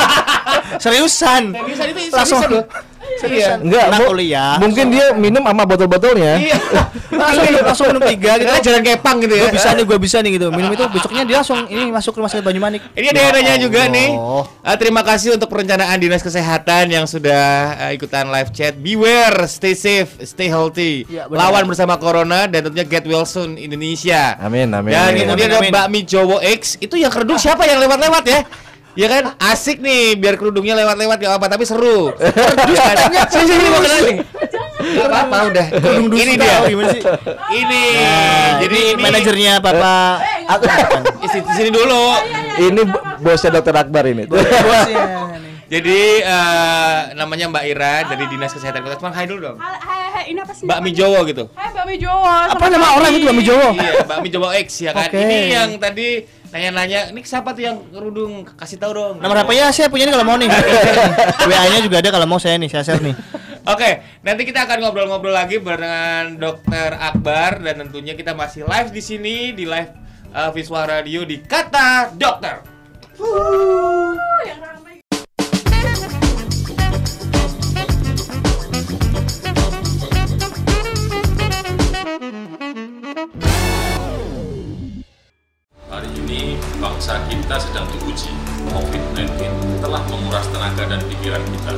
[0.79, 1.43] Seriusan.
[1.51, 2.41] Seriusan itu Langsung.
[2.41, 2.67] seriusan
[3.09, 3.29] loh.
[3.29, 3.53] Iya.
[3.59, 4.53] Enggak, mu- kuliah.
[4.61, 6.35] mungkin dia minum sama botol-botolnya.
[6.39, 6.59] Iya.
[7.19, 8.47] langsung langsung minum tiga gitu.
[8.49, 9.43] Kita jalan kepang gitu ya.
[9.49, 10.47] Gue bisa nih, gue bisa nih gitu.
[10.55, 12.81] Minum itu besoknya dia langsung ini masuk rumah sakit Banyumanik.
[12.95, 14.09] Ini ada yang nanya juga nih.
[14.15, 14.45] Allah.
[14.63, 17.45] Ah, terima kasih untuk perencanaan Dinas Kesehatan yang sudah
[17.77, 18.77] ah, ikutan live chat.
[18.79, 21.05] Beware, stay safe, stay healthy.
[21.09, 21.51] Iya, benar.
[21.51, 24.39] Lawan bersama corona dan tentunya get well soon Indonesia.
[24.39, 24.93] Amin, amin.
[24.95, 25.25] Dan amin.
[25.27, 25.75] kemudian ada Amin, amin.
[25.75, 26.79] bakmi Jowo X.
[26.79, 28.41] Itu yang kerudung siapa yang lewat-lewat ya?
[28.99, 32.11] Ya kan asik nih biar kerudungnya lewat-lewat gak apa tapi seru.
[32.19, 34.17] Terus katanya sini sini mau kenalin.
[34.79, 35.67] Gak apa-apa udah.
[36.11, 36.57] Ini dia.
[36.59, 37.03] Oh, gimana sih?
[37.55, 37.83] Ini.
[38.59, 40.19] Jadi ini Manajernya Bapak
[41.23, 42.03] Di sini- di sini dulu.
[42.59, 44.27] Ini bo- bosnya dokter Akbar ini.
[44.27, 45.07] bosnya.
[45.69, 49.15] Jadi eh, namanya Mbak Ira dari Dinas Kesehatan Kota Semarang.
[49.15, 49.57] Hai dulu dong.
[49.61, 50.65] Hai, hai, hai, ini apa sih?
[50.65, 50.97] Bakmi namanya?
[50.97, 51.45] Jowo gitu.
[51.53, 52.25] Hai, bakmi Jowo.
[52.25, 53.69] Apa nama orang itu Bakmi Jowo?
[53.77, 55.13] Iya, Bakmi Jowo X ya kan.
[55.13, 55.21] Oke.
[55.21, 58.49] Ini yang tadi nanya-nanya, ini siapa tuh yang kerudung?
[58.57, 59.17] Kasih tahu dong.
[59.21, 60.49] Nomor HP-nya saya punya nih kalau mau nih.
[61.49, 63.15] WA-nya juga ada kalau mau saya nih, saya share nih.
[63.69, 69.03] Oke, nanti kita akan ngobrol-ngobrol lagi dengan Dokter Akbar dan tentunya kita masih live di
[69.05, 69.93] sini di live
[70.33, 72.65] uh, Visual Radio di Kata Dokter.
[74.49, 74.88] Yang ramai.
[87.09, 88.29] Bangsa kita sedang diuji.
[88.69, 89.41] COVID-19
[89.81, 91.73] telah menguras tenaga dan pikiran kita.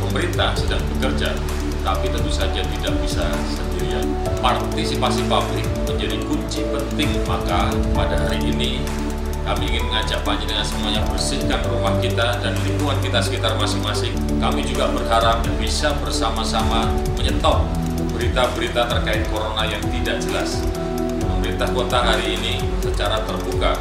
[0.00, 1.36] Pemerintah sedang bekerja,
[1.84, 4.00] tapi tentu saja tidak bisa sendirian.
[4.40, 8.80] Partisipasi publik menjadi kunci penting, maka pada hari ini
[9.44, 14.16] kami ingin mengajak panjenengan semuanya bersihkan rumah kita dan lingkungan kita sekitar masing-masing.
[14.40, 16.88] Kami juga berharap bisa bersama-sama
[17.20, 17.60] menyetop
[18.16, 20.64] berita-berita terkait corona yang tidak jelas.
[21.20, 23.76] Pemerintah kota hari ini secara terbuka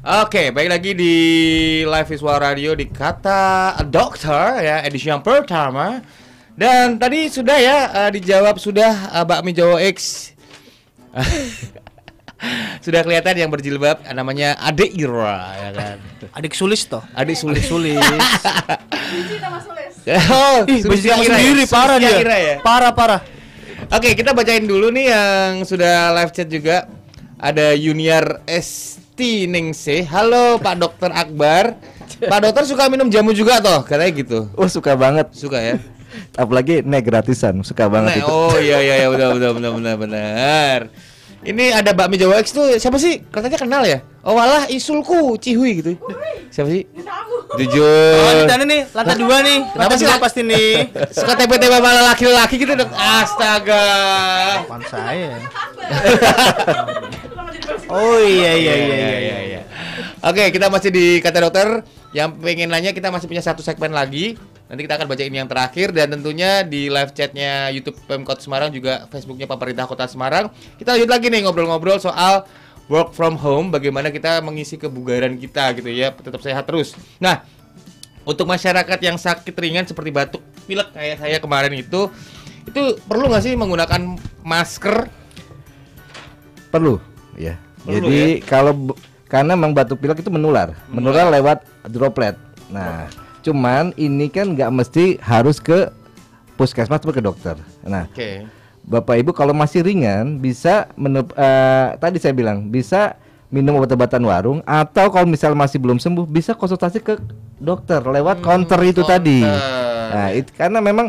[0.00, 1.14] Oke, baik lagi di
[1.84, 6.00] live visual radio di Kata Dokter ya edisi yang pertama.
[6.56, 10.32] Dan tadi sudah ya eh, dijawab sudah eh, Bakmi Jawa X.
[12.88, 15.96] sudah kelihatan yang berjilbab namanya Ade Ira ya kan.
[16.32, 17.04] Adik sulis toh.
[17.12, 17.60] Adik Sulis.
[17.60, 17.68] Nama
[19.60, 19.94] Sulis.
[20.32, 21.28] oh, Ih, Ira ya?
[21.28, 22.24] sendiri parah Sulistia dia.
[22.24, 22.56] Ira ya?
[22.64, 23.20] Parah parah.
[23.92, 26.88] Oke, kita bacain dulu nih yang sudah live chat juga.
[27.36, 28.48] Ada Junior
[29.20, 30.08] Esti Ningsih.
[30.08, 31.76] Halo Pak Dokter Akbar.
[32.24, 33.84] Pak Dokter suka minum jamu juga toh?
[33.84, 34.48] Katanya gitu.
[34.56, 35.28] Oh suka banget.
[35.36, 35.76] Suka ya?
[36.40, 38.32] Apalagi naik gratisan, suka banget Nah, itu.
[38.32, 40.78] oh iya iya iya benar benar benar benar benar.
[41.40, 43.24] Ini ada bakmi Jawa X tuh siapa sih?
[43.32, 44.04] Katanya kenal ya?
[44.20, 45.96] Oh walah isulku Cihui gitu.
[46.52, 46.84] Siapa sih?
[47.50, 48.44] Oh, Jujur.
[48.44, 49.58] di sana nih, lantai dua nih.
[49.72, 50.70] Kenapa sih, pasti nih.
[51.16, 52.92] Suka TP-TP malah laki-laki gitu dong.
[52.92, 53.84] Astaga.
[54.62, 55.28] Apaan saya?
[57.90, 59.38] Oh iya iya iya iya.
[59.50, 59.60] iya.
[60.22, 61.82] Oke, kita masih di kata dokter.
[62.14, 64.38] Yang pengen nanya kita masih punya satu segmen lagi.
[64.70, 68.70] Nanti kita akan baca ini yang terakhir dan tentunya di live chatnya YouTube Pemkot Semarang
[68.70, 70.54] juga Facebooknya pemerintah Kota Semarang.
[70.78, 72.46] Kita lanjut lagi nih ngobrol-ngobrol soal
[72.86, 76.94] work from home, bagaimana kita mengisi kebugaran kita gitu ya, tetap sehat terus.
[77.18, 77.42] Nah,
[78.22, 82.06] untuk masyarakat yang sakit ringan seperti batuk, pilek kayak saya kemarin itu,
[82.62, 85.10] itu perlu nggak sih menggunakan masker?
[86.70, 87.02] Perlu,
[87.34, 87.58] ya.
[87.82, 92.38] Perlu, Jadi kalau b- karena memang batuk pilek itu menular, menular lewat droplet.
[92.70, 93.10] Nah,
[93.40, 95.88] cuman ini kan nggak mesti harus ke
[96.54, 97.56] puskesmas atau ke dokter.
[97.84, 98.44] Nah, Oke.
[98.84, 103.16] Bapak Ibu kalau masih ringan bisa menep- eh, tadi saya bilang bisa
[103.50, 107.18] minum obat-obatan warung atau kalau misal masih belum sembuh bisa konsultasi ke
[107.58, 109.42] dokter lewat counter itu tadi.
[109.42, 110.10] counter.
[110.10, 111.06] Nah, itu karena memang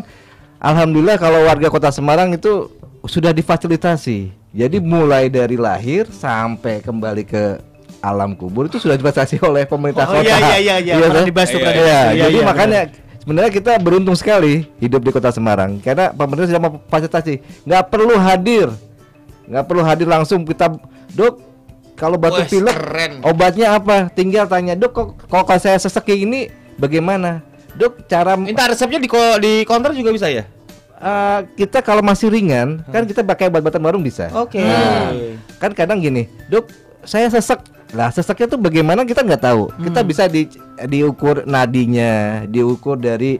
[0.58, 2.70] alhamdulillah kalau warga Kota Semarang itu
[3.06, 4.30] sudah difasilitasi.
[4.52, 7.71] Jadi mulai dari lahir sampai kembali ke
[8.02, 10.26] alam kubur itu sudah difasilitasi oleh pemerintah Oh, kota.
[10.26, 10.94] iya, iya, iya, iya.
[10.98, 11.24] Pernah kan?
[11.24, 11.76] dibahas Iya, dibahas.
[11.78, 12.80] Iya, jadi iya, makanya
[13.16, 18.66] sebenarnya kita beruntung sekali hidup di kota Semarang karena pemerintah sudah memfasilitasi nggak perlu hadir
[19.44, 20.74] nggak perlu hadir langsung kita
[21.08, 21.38] dok
[21.92, 23.12] kalau batuk Wes, pilek keren.
[23.22, 26.40] obatnya apa tinggal tanya dok kok kok kalau saya sesek kayak ini
[26.74, 30.42] bagaimana dok cara Minta resepnya di ko- di counter juga bisa ya?
[30.96, 34.58] eh, kita kalau masih ringan kan kita pakai obat-obatan warung bisa Oke.
[34.58, 35.14] Nah,
[35.58, 36.66] kan kadang gini dok
[37.02, 37.62] saya sesek
[37.92, 40.48] lah seseknya tuh bagaimana kita nggak tahu kita bisa di
[40.88, 43.36] diukur nadinya diukur dari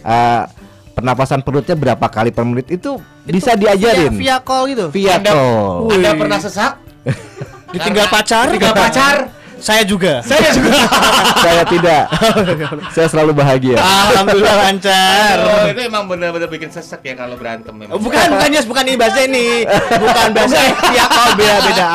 [0.00, 0.48] uh,
[0.90, 4.86] pernapasan perutnya berapa kali per menit itu, bisa diajarin Via, via call gitu.
[4.92, 6.72] via Anda- call Anda pernah sesak?
[7.72, 8.44] Ditinggal Karena- pacar.
[8.52, 9.16] Ditinggal pacar.
[9.60, 10.20] Saya juga.
[10.20, 10.76] Saya juga.
[11.44, 12.02] saya tidak
[12.96, 15.34] saya selalu bahagia Alhamdulillah lancar.
[15.40, 17.96] Oh, itu emang benar-benar bikin sesek ya kalau berantem memang.
[17.96, 19.64] Oh, bukan, bukan Yos, bukan ini bahasa ini.
[20.00, 21.86] Bukan bahasa via call beda-beda.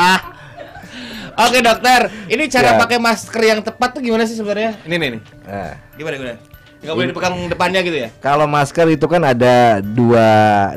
[1.36, 2.78] Oke dokter, ini cara Ya.
[2.78, 4.72] pakai masker yang tepat tuh gimana sih sebenarnya?
[4.82, 5.20] Ini nih nih.
[5.44, 6.36] Nah, Gimana gimana?
[6.76, 8.08] Nggak boleh dipegang depannya gitu ya?
[8.20, 10.28] kalau masker itu kan ada dua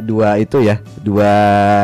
[0.01, 1.31] dua itu ya dua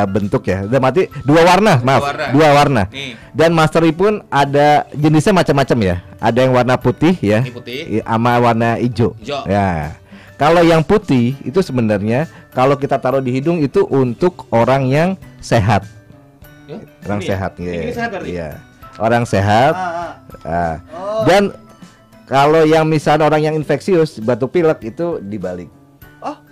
[0.07, 2.25] bentuk ya udah mati dua warna maaf warna.
[2.31, 3.13] dua warna Nih.
[3.29, 7.79] dan masker pun ada jenisnya macam-macam ya ada yang warna putih ya Ini putih.
[8.01, 9.45] sama warna hijau Hijau.
[9.45, 9.93] ya
[10.35, 15.85] kalau yang putih itu sebenarnya kalau kita taruh di hidung itu untuk orang yang sehat
[16.65, 17.29] Ya, orang ini ya?
[17.31, 17.93] sehat Ini ya.
[17.93, 18.29] sehat berarti?
[18.29, 18.49] Iya.
[18.95, 20.75] orang sehat Ah, Ah.
[21.23, 21.51] dan
[22.23, 25.67] kalau yang misalnya orang yang infeksius batuk pilek itu dibalik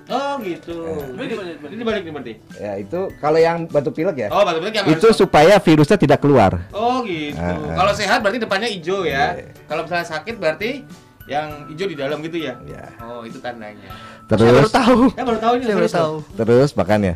[0.03, 0.84] Oh gitu.
[1.16, 1.32] Ini,
[1.64, 2.34] ini dibalik nih berarti.
[2.59, 6.20] ya itu kalau yang batuk pilek ya Oh, batuk yang itu harus- supaya virusnya tidak
[6.20, 7.34] keluar Oh gitu.
[7.34, 7.74] Ah, ah.
[7.74, 9.32] Kalau sehat berarti depannya hijau ya.
[9.34, 9.55] Iya.
[9.64, 10.84] Kalau misalnya sakit berarti
[11.24, 12.59] yang hijau di dalam gitu ya.
[12.64, 12.91] Ya.
[12.99, 13.89] Oh itu tandanya.
[14.28, 14.99] Saya baru terus tahu.
[15.09, 15.64] Saya baru tahu ini.
[15.64, 16.16] Saya baru tahu.
[16.36, 17.14] terus makanya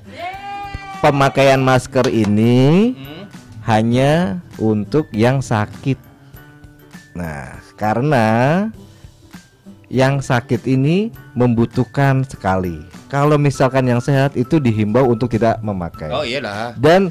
[1.00, 3.24] pemakaian masker ini Hmm.
[3.64, 4.14] hanya
[4.58, 6.00] untuk yang sakit
[7.14, 8.28] nah karena
[9.88, 16.22] yang sakit ini membutuhkan sekali kalau misalkan yang sehat itu dihimbau untuk tidak memakai Oh
[16.22, 16.76] iyalah.
[16.76, 17.08] dan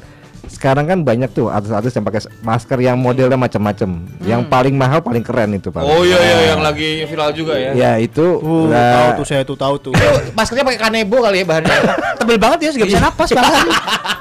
[0.47, 3.89] sekarang kan banyak tuh artis-artis yang pakai masker yang modelnya macam-macam
[4.23, 5.91] yang paling mahal paling keren itu pak Hmm.
[5.91, 7.71] Oh iya iya yang lagi viral juga ya.
[7.71, 9.93] ya itu Uh, nah, tahu tuh saya tuh tahu tuh.
[10.37, 11.77] Maskernya pakai kanebo kali ya bahannya.
[12.19, 13.67] Tebel banget ya, nggak bisa napas bahkan.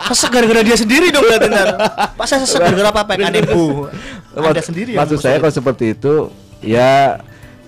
[0.07, 1.68] Sesek gara-gara dia sendiri dong ntar.
[2.14, 3.03] Pas saya sesek gara-gara apa?
[3.03, 3.91] Pakai kanebo.
[4.35, 6.29] Anda sendiri yang maksud saya kalau seperti itu
[6.61, 7.20] ya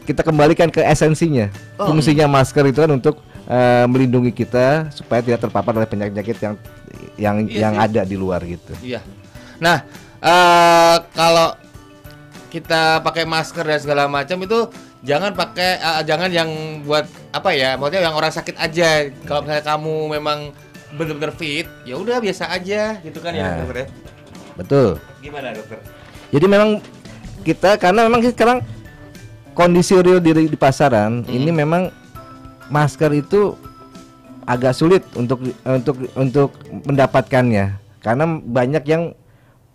[0.04, 1.92] kita kembalikan ke esensinya Oh.
[1.92, 6.54] fungsinya masker itu kan untuk eh, melindungi kita supaya tidak terpapar oleh penyakit-penyakit yang
[7.16, 7.84] yang Iya yang sih.
[7.84, 9.00] ada di luar gitu Iya.
[9.58, 9.82] Nah,
[10.18, 11.54] eh kalau
[12.48, 14.70] kita pakai masker dan segala macam itu
[15.00, 16.48] jangan pakai eh, jangan yang
[16.82, 17.74] buat apa ya?
[17.74, 18.88] Maksudnya yang orang sakit aja.
[19.22, 20.38] Kalau misalnya kamu memang
[20.90, 23.50] benar-benar fit, ya udah biasa aja gitu kan ya, Ya.
[23.60, 23.86] dokter ya.
[24.54, 24.88] betul
[25.20, 25.78] Gimana, dokter?
[26.28, 26.80] jadi memang
[27.40, 28.58] kita karena memang sekarang
[29.52, 31.30] kondisi real di, di pasaran Hmm.
[31.30, 31.92] ini memang
[32.66, 33.52] masker itu
[34.48, 36.50] agak sulit untuk untuk untuk
[36.88, 39.02] mendapatkannya karena banyak yang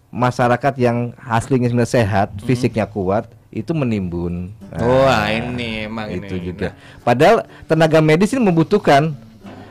[0.09, 4.49] masyarakat yang aslinya sebenarnya sehat, fisiknya kuat itu menimbun.
[4.73, 4.89] Nah, Hmm.
[5.05, 6.45] Wah, ini emang itu ini.
[6.49, 6.73] juga.
[7.01, 9.13] Padahal tenaga medis ini membutuhkan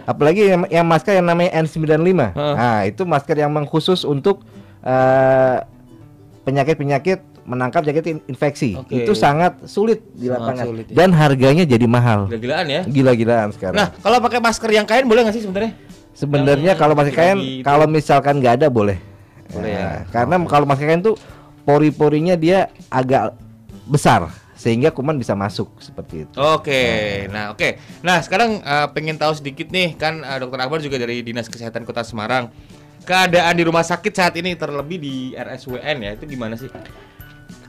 [0.03, 2.11] apalagi yang, yang masker yang namanya N95.
[2.35, 2.55] Hah.
[2.55, 4.43] Nah, itu masker yang memang khusus untuk
[4.83, 5.57] eh,
[6.43, 8.79] penyakit-penyakit menangkap penyakit in- infeksi.
[8.79, 9.03] Oke.
[9.03, 10.95] Itu sangat sulit di lapangan sulit, ya.
[10.95, 12.31] dan harganya jadi mahal.
[12.31, 12.83] Gila-gilaan ya.
[12.87, 13.79] Gila-gilaan sekarang.
[13.79, 15.73] Nah, kalau pakai masker yang kain boleh nggak sih sebenarnya?
[16.13, 18.99] Sebenarnya kalau masih kain kalau misalkan nggak ada boleh.
[19.51, 19.83] Boleh ya.
[19.83, 21.17] Nah, Karena kalau masker kain tuh
[21.67, 23.35] pori-porinya dia agak
[23.87, 26.35] besar sehingga kuman bisa masuk seperti itu.
[26.39, 27.83] Oke, nah oke.
[28.07, 31.83] Nah sekarang eh, pengen tahu sedikit nih kan eh, Dokter Akbar juga dari Dinas Kesehatan
[31.83, 32.55] Kota Semarang.
[33.03, 36.71] Keadaan di rumah sakit saat ini terlebih di RSWN ya itu gimana sih?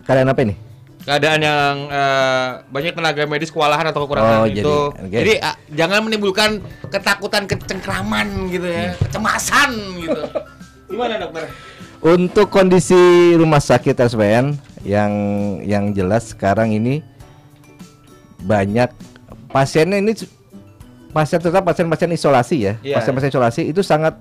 [0.03, 0.55] Keadaan apa ini?
[1.03, 4.55] Keadaan yang eh, banyak tenaga medis kewalahan atau kekurangan Oh, itu.
[4.55, 5.11] jadi- oke.
[5.11, 6.49] Jadi ah, jangan menimbulkan
[6.87, 10.21] ketakutan, kecengkraman gitu ya, kecemasan gitu.
[10.91, 11.51] Gimana dokter?
[11.99, 12.95] Untuk kondisi
[13.33, 15.11] rumah sakit RSWN yang
[15.63, 16.99] yang jelas sekarang ini
[18.43, 18.91] banyak
[19.49, 20.11] pasiennya ini
[21.15, 22.73] pasien tetap pasien-pasien isolasi ya.
[22.79, 24.19] Iya, Pasien-pasien isolasi itu sangat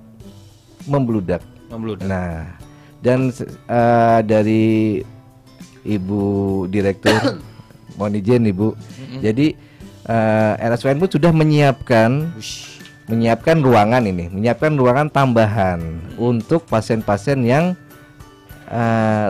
[0.83, 1.43] membludak.
[1.67, 2.07] Membludak.
[2.07, 2.55] Nah,
[2.99, 3.31] dan
[3.67, 5.03] eh, dari
[5.83, 6.23] Ibu
[6.67, 7.39] Direktur,
[7.99, 8.73] mohon izin Ibu.
[9.19, 9.53] Jadi
[10.07, 12.31] eh, RSWN pun sudah menyiapkan
[13.03, 15.79] menyiapkan ruangan ini, menyiapkan ruangan tambahan
[16.15, 17.75] untuk pasien-pasien yang
[18.71, 19.29] eh,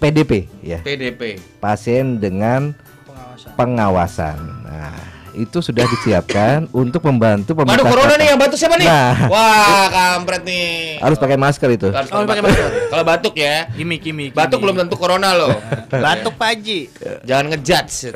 [0.00, 1.36] PDP ya, PDP.
[1.60, 2.72] pasien dengan
[3.04, 3.52] Pengawasan.
[3.60, 4.38] pengawasan.
[4.64, 4.96] Nah,
[5.32, 7.86] itu sudah disiapkan untuk membantu Waduh pemerintah.
[7.86, 8.16] corona kota.
[8.16, 8.86] nih yang batuk siapa nih?
[8.86, 9.14] Nah.
[9.26, 10.98] Wah kampret nih.
[10.98, 11.88] Harus pakai masker itu.
[11.88, 12.68] Harus Oh, pakai masker.
[12.88, 14.30] Kalau batuk ya, Gimik, gimik.
[14.32, 15.54] batuk belum tentu corona loh.
[15.90, 16.80] Batuk Pak Haji.
[17.22, 18.10] Jangan ngejudge.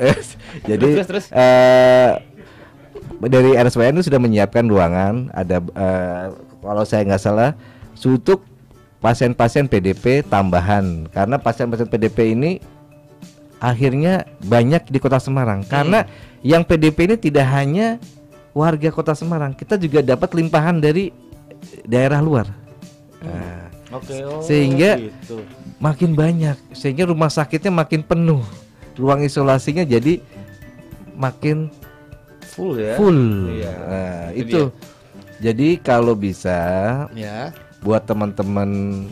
[0.63, 1.25] Jadi Terus, terus.
[1.29, 2.11] eh,
[3.21, 5.31] dari RSWN itu sudah menyiapkan ruangan.
[5.31, 6.25] Ada eh,
[6.59, 7.51] kalau saya nggak salah
[7.97, 8.43] untuk
[8.97, 12.57] pasien-pasien PDP tambahan karena pasien-pasien PDP ini
[13.57, 16.03] akhirnya banyak di Kota Semarang karena
[16.41, 17.97] yang PDP ini tidak hanya
[18.51, 21.11] warga Kota Semarang, kita juga dapat limpahan dari
[21.83, 22.47] daerah luar.
[23.19, 24.21] Nah, Oke.
[24.21, 25.41] oh, Sehingga- gitu.
[25.75, 28.39] makin banyak sehingga rumah sakitnya makin penuh
[28.95, 30.23] ruang isolasinya jadi
[31.13, 31.67] makin
[32.47, 32.95] full ya.
[32.95, 33.73] full Iya.
[33.75, 34.61] Nah, Itu itu
[35.35, 36.55] jadi kalau bisa
[37.11, 37.51] Ya,
[37.83, 39.03] buat teman-teman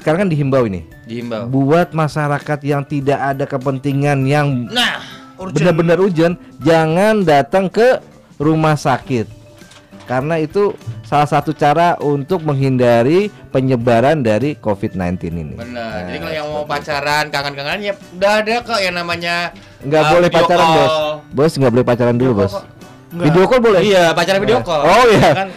[0.00, 1.48] sekarang kan dihimbau ini dihimbau.
[1.48, 5.00] buat masyarakat yang tidak ada kepentingan yang Nah,
[5.50, 8.00] benar-benar hujan jangan datang ke
[8.38, 9.44] rumah sakit
[10.04, 10.76] karena itu
[11.08, 15.56] salah satu cara untuk menghindari penyebaran dari COVID-19 ini.
[15.56, 15.72] Benar.
[15.72, 19.36] Nah, Jadi kalau yang mau pacaran, kangen-kangenan ya udah ada kok yang namanya
[19.80, 20.76] Nggak uh, boleh pacaran call.
[20.76, 20.92] bos
[21.32, 22.52] Bos nggak boleh pacaran dulu bos.
[23.14, 23.80] Video call boleh?
[23.80, 24.82] Iya, pacaran video call.
[24.84, 25.30] Oh, iya.
[25.32, 25.48] Kan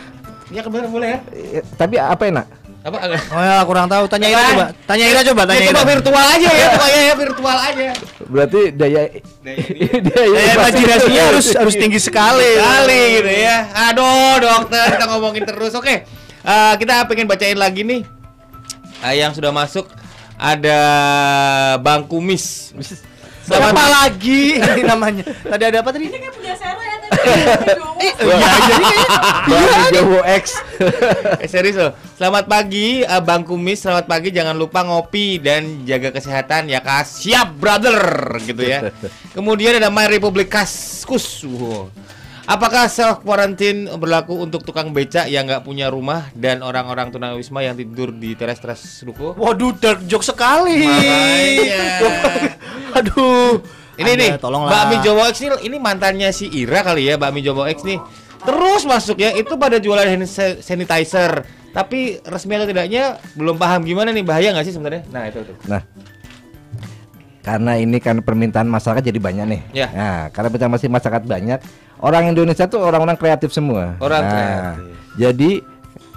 [0.47, 1.19] Ya boleh ya.
[1.59, 2.45] Eh, Tapi apa enak?
[2.87, 2.97] Apa?
[3.29, 4.07] Oh ya, kurang tahu.
[4.07, 4.65] Tanya Ira coba.
[4.87, 5.75] Tanya Ira coba, tanya Ya, Ira.
[5.75, 7.87] coba virtual aja ya, pokoknya ya virtual aja.
[8.23, 9.01] Berarti daya
[10.07, 12.47] Daya imajinasinya harus harus tinggi sekali.
[12.55, 13.57] Kali gitu ya.
[13.91, 15.73] Aduh, dokter kita ngomongin terus.
[15.73, 16.07] Oke.
[16.41, 18.07] eh, kita pengen bacain lagi nih.
[19.03, 19.85] Eh, yang sudah masuk
[20.33, 20.79] ada
[21.77, 22.71] Bang Kumis.
[23.43, 25.23] Siapa lagi ini namanya?
[25.23, 26.07] Tadi ada apa tadi?
[26.07, 26.96] Ini kan punya Sarah ya
[28.01, 28.13] iya,
[28.67, 30.45] jadi kayaknya Bang Jowo X.
[31.37, 31.93] Eh, serius loh.
[32.17, 34.29] Selamat pagi eh, Bang Kumis, selamat pagi.
[34.33, 37.05] Jangan lupa ngopi dan jaga kesehatan ya Kak.
[37.05, 37.97] Siap, brother
[38.41, 38.93] gitu ya.
[39.33, 41.45] Kemudian ada My Republic Kaskus.
[41.45, 41.89] Wow.
[42.47, 47.75] Apakah self quarantine berlaku untuk tukang becak yang nggak punya rumah dan orang-orang tunawisma yang
[47.75, 49.35] tidur di teras-teras ruko?
[49.35, 50.87] Waduh, dark joke sekali.
[52.97, 53.59] Aduh.
[53.97, 54.69] Ini Anda, nih, tolonglah.
[54.69, 57.81] Mbak Mi Jowo X ini, ini mantannya si Ira kali ya, Mbak Mi Jowo X
[57.81, 57.97] nih.
[58.37, 61.41] Terus masuk ya, itu pada jualan hand sa- sanitizer.
[61.67, 65.05] Tapi resmi atau tidaknya belum paham gimana nih bahaya nggak sih sebenarnya?
[65.09, 65.53] Nah itu tuh.
[65.65, 65.81] Nah,
[67.41, 69.61] karena ini kan permintaan masyarakat jadi banyak nih.
[69.73, 69.87] Ya.
[69.89, 71.59] Nah, karena permintaan masih masyarakat banyak,
[72.01, 73.95] orang Indonesia tuh orang-orang kreatif semua.
[73.97, 74.95] Orang Nah, kreatif.
[75.15, 75.51] Jadi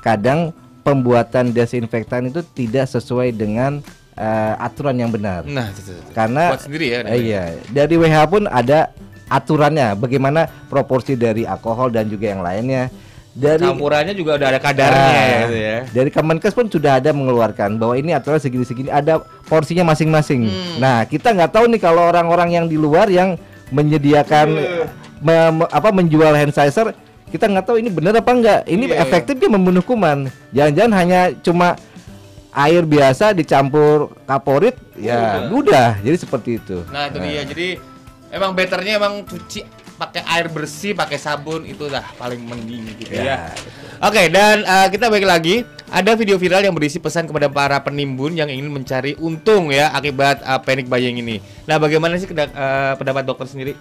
[0.01, 0.51] kadang
[0.81, 3.85] pembuatan desinfektan itu tidak sesuai dengan
[4.21, 5.43] eh, aturan yang benar.
[5.43, 6.13] Nah itu, itu, itu.
[6.13, 6.99] Karena buat sendiri ya.
[7.03, 8.93] eh, iya, dari WHO pun ada
[9.27, 12.93] aturannya bagaimana proporsi dari alkohol dan juga yang lainnya.
[13.31, 15.77] Dari Campurannya juga udah ada kadarnya gitu ya.
[15.89, 20.51] Dari Kemenkes pun sudah ada mengeluarkan bahwa ini aturan segini-segini ada porsinya masing-masing.
[20.51, 20.83] Hmm.
[20.83, 23.39] Nah, kita nggak tahu nih kalau orang-orang yang di luar yang
[23.71, 24.85] menyediakan Iya.
[25.23, 26.91] me- me- apa menjual hand sanitizer,
[27.31, 28.61] kita nggak tahu ini benar apa enggak.
[28.67, 29.03] Ini Iya, iya.
[29.07, 30.27] efektif dia membunuh kuman.
[30.51, 31.79] Jangan-jangan hanya cuma
[32.51, 35.99] air biasa dicampur kaporit, ya udah.
[36.03, 36.83] Jadi seperti itu.
[36.91, 37.43] Nah itu dia.
[37.47, 37.69] Jadi
[38.35, 39.63] emang betternya emang cuci
[40.01, 43.23] pakai air bersih, pakai sabun itu dah paling mending gitu ya.
[43.23, 43.39] Ya,
[44.01, 45.69] Oke, dan uh, kita balik lagi.
[45.91, 50.39] Ada video viral yang berisi pesan kepada para penimbun yang ingin mencari untung ya akibat
[50.47, 51.43] uh, panic buying ini.
[51.67, 53.75] Nah, bagaimana sih uh, pendapat dokter sendiri?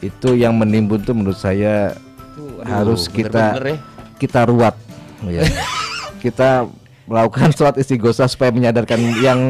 [0.00, 1.94] Itu yang menimbun tuh menurut saya
[2.32, 3.76] Tuh, aduh, harus kita ya.
[4.16, 4.72] kita ruat
[5.36, 5.44] ya.
[6.18, 6.64] kita
[7.04, 9.40] melakukan sholat istighosa supaya menyadarkan yang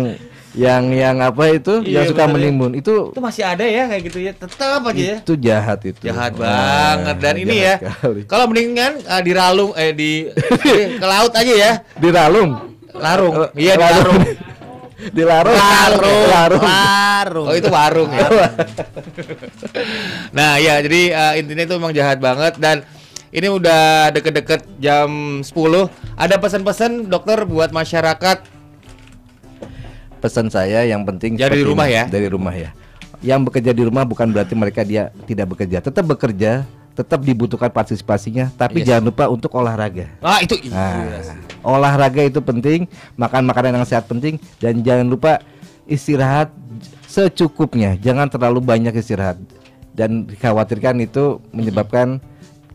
[0.53, 2.35] yang yang apa itu Iya, yang suka bener ya.
[2.39, 4.33] menimbun itu Itu masih ada ya kayak gitu ya.
[4.33, 5.17] Tetap aja ya.
[5.19, 7.75] itu jahat itu Jahat banget dan ini ya.
[7.81, 8.21] jahat sekali.
[8.29, 11.73] Kalau mendingan uh, diralung eh di, di- ke laut aja ya.
[11.97, 13.33] diralung Larung.
[13.35, 14.21] Oh, Iya, di larung.
[14.21, 14.37] larung.
[15.09, 15.57] di larung.
[15.57, 16.23] Larung.
[16.29, 16.63] larung.
[16.63, 17.47] Larung.
[17.49, 18.29] Oh itu warung ya.
[20.37, 22.85] nah ya jadi eh, intinya itu memang jahat banget dan
[23.33, 25.49] ini udah deket-deket jam 10
[26.15, 28.45] Ada pesan-pesan dokter buat masyarakat
[30.23, 32.05] Pesan saya yang penting dari rumah ini, ya?
[32.07, 32.71] Dari rumah ya.
[33.27, 36.63] Yang bekerja di rumah bukan berarti mereka dia tidak bekerja, tetap bekerja,
[36.95, 38.87] tetap dibutuhkan partisipasinya, tapi Yes.
[38.95, 40.15] jangan lupa untuk olahraga.
[40.23, 41.35] Ah itu Nah, iya.
[41.67, 42.87] olahraga itu penting,
[43.19, 45.43] makan makanan yang sehat penting, dan jangan lupa
[45.91, 46.55] istirahat
[47.11, 49.43] secukupnya, jangan terlalu banyak istirahat.
[49.91, 52.23] Dan dikhawatirkan itu menyebabkan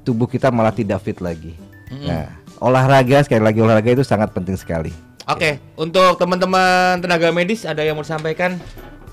[0.08, 1.60] tubuh kita malah tidak fit lagi.
[1.92, 2.32] Nah,
[2.64, 4.96] olahraga sekali lagi olahraga itu sangat penting sekali.
[5.28, 8.56] Oke, untuk teman-teman tenaga medis ada yang mau disampaikan?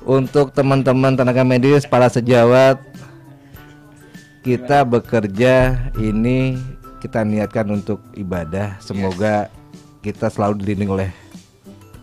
[0.06, 2.78] Untuk teman-teman tenaga medis, para sejawat,
[4.46, 6.54] kita bekerja ini
[7.02, 8.78] kita niatkan untuk ibadah.
[8.78, 9.50] Semoga
[10.06, 11.10] kita selalu dilindungi oleh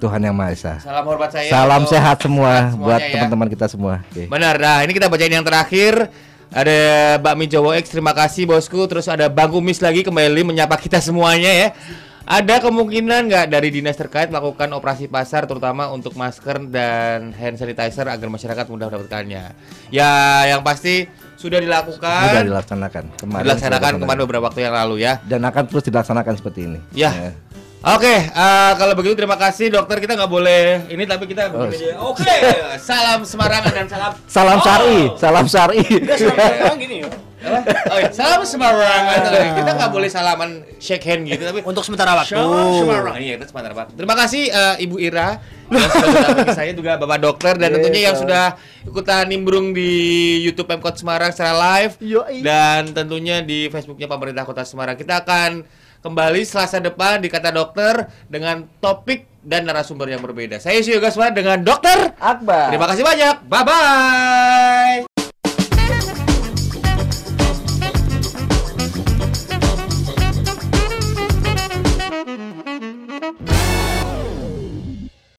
[0.02, 0.74] Tuhan yang Maha Esa.
[0.82, 1.48] Salam hormat saya.
[1.48, 3.14] Salam sehat semua buat ya.
[3.16, 4.02] teman-teman kita semua.
[4.10, 4.28] Oke.
[4.28, 4.58] Benar.
[4.58, 6.10] Nah, ini kita bacain yang terakhir.
[6.52, 8.84] Ada Bakmi Jowo X, terima kasih bosku.
[8.84, 11.70] Terus ada Bang Kumis lagi kembali menyapa kita semuanya ya.
[12.28, 18.04] Ada kemungkinan nggak dari dinas terkait melakukan operasi pasar terutama untuk masker dan hand sanitizer
[18.04, 19.56] agar masyarakat mudah mendapatkannya?
[19.96, 20.12] Ya,
[20.52, 21.08] yang pasti
[21.40, 22.30] sudah dilakukan.
[22.30, 23.44] Sudah dilaksanakan kemarin.
[23.48, 25.24] dilaksanakan kemarin beberapa waktu yang lalu ya.
[25.24, 26.80] dan akan terus dilaksanakan seperti ini.
[26.92, 27.32] Ya.
[27.82, 29.98] Oke, eh, kalau begitu terima kasih dokter.
[29.98, 31.98] Kita nggak boleh ini tapi kita Oh, aja.
[31.98, 32.30] Oke,
[32.78, 34.64] salam Semarang dan salam Salam Oh.
[34.64, 35.82] Sari, salam Sari.
[36.14, 37.10] Sekarang gini ya.
[37.90, 38.14] Oh, iya.
[38.14, 39.02] Salam Semarang.
[39.58, 42.38] Kita nggak boleh salaman shake hand gitu tapi Untuk sementara waktu.
[42.38, 43.14] Salam Semarang.
[43.18, 43.98] Iya, kita sebentar Pak.
[43.98, 48.18] Terima kasih eh, Ibu Ira yang sudah mendampingi saya juga Bapak Dokter dan tentunya yang
[48.20, 49.90] sudah ikutan nimbrung di
[50.46, 52.46] YouTube Pemkot Semarang secara live Yoi.
[52.46, 54.94] dan tentunya di Facebooknya pemerintah Kota Semarang.
[54.94, 55.66] Kita akan
[56.02, 60.62] kembali Selasa depan di Kata Dokter dengan topik dan narasumber yang berbeda.
[60.62, 62.70] Saya Yoga Suara dengan Dokter Akbar.
[62.70, 63.36] Terima kasih banyak.
[63.50, 65.11] Bye bye.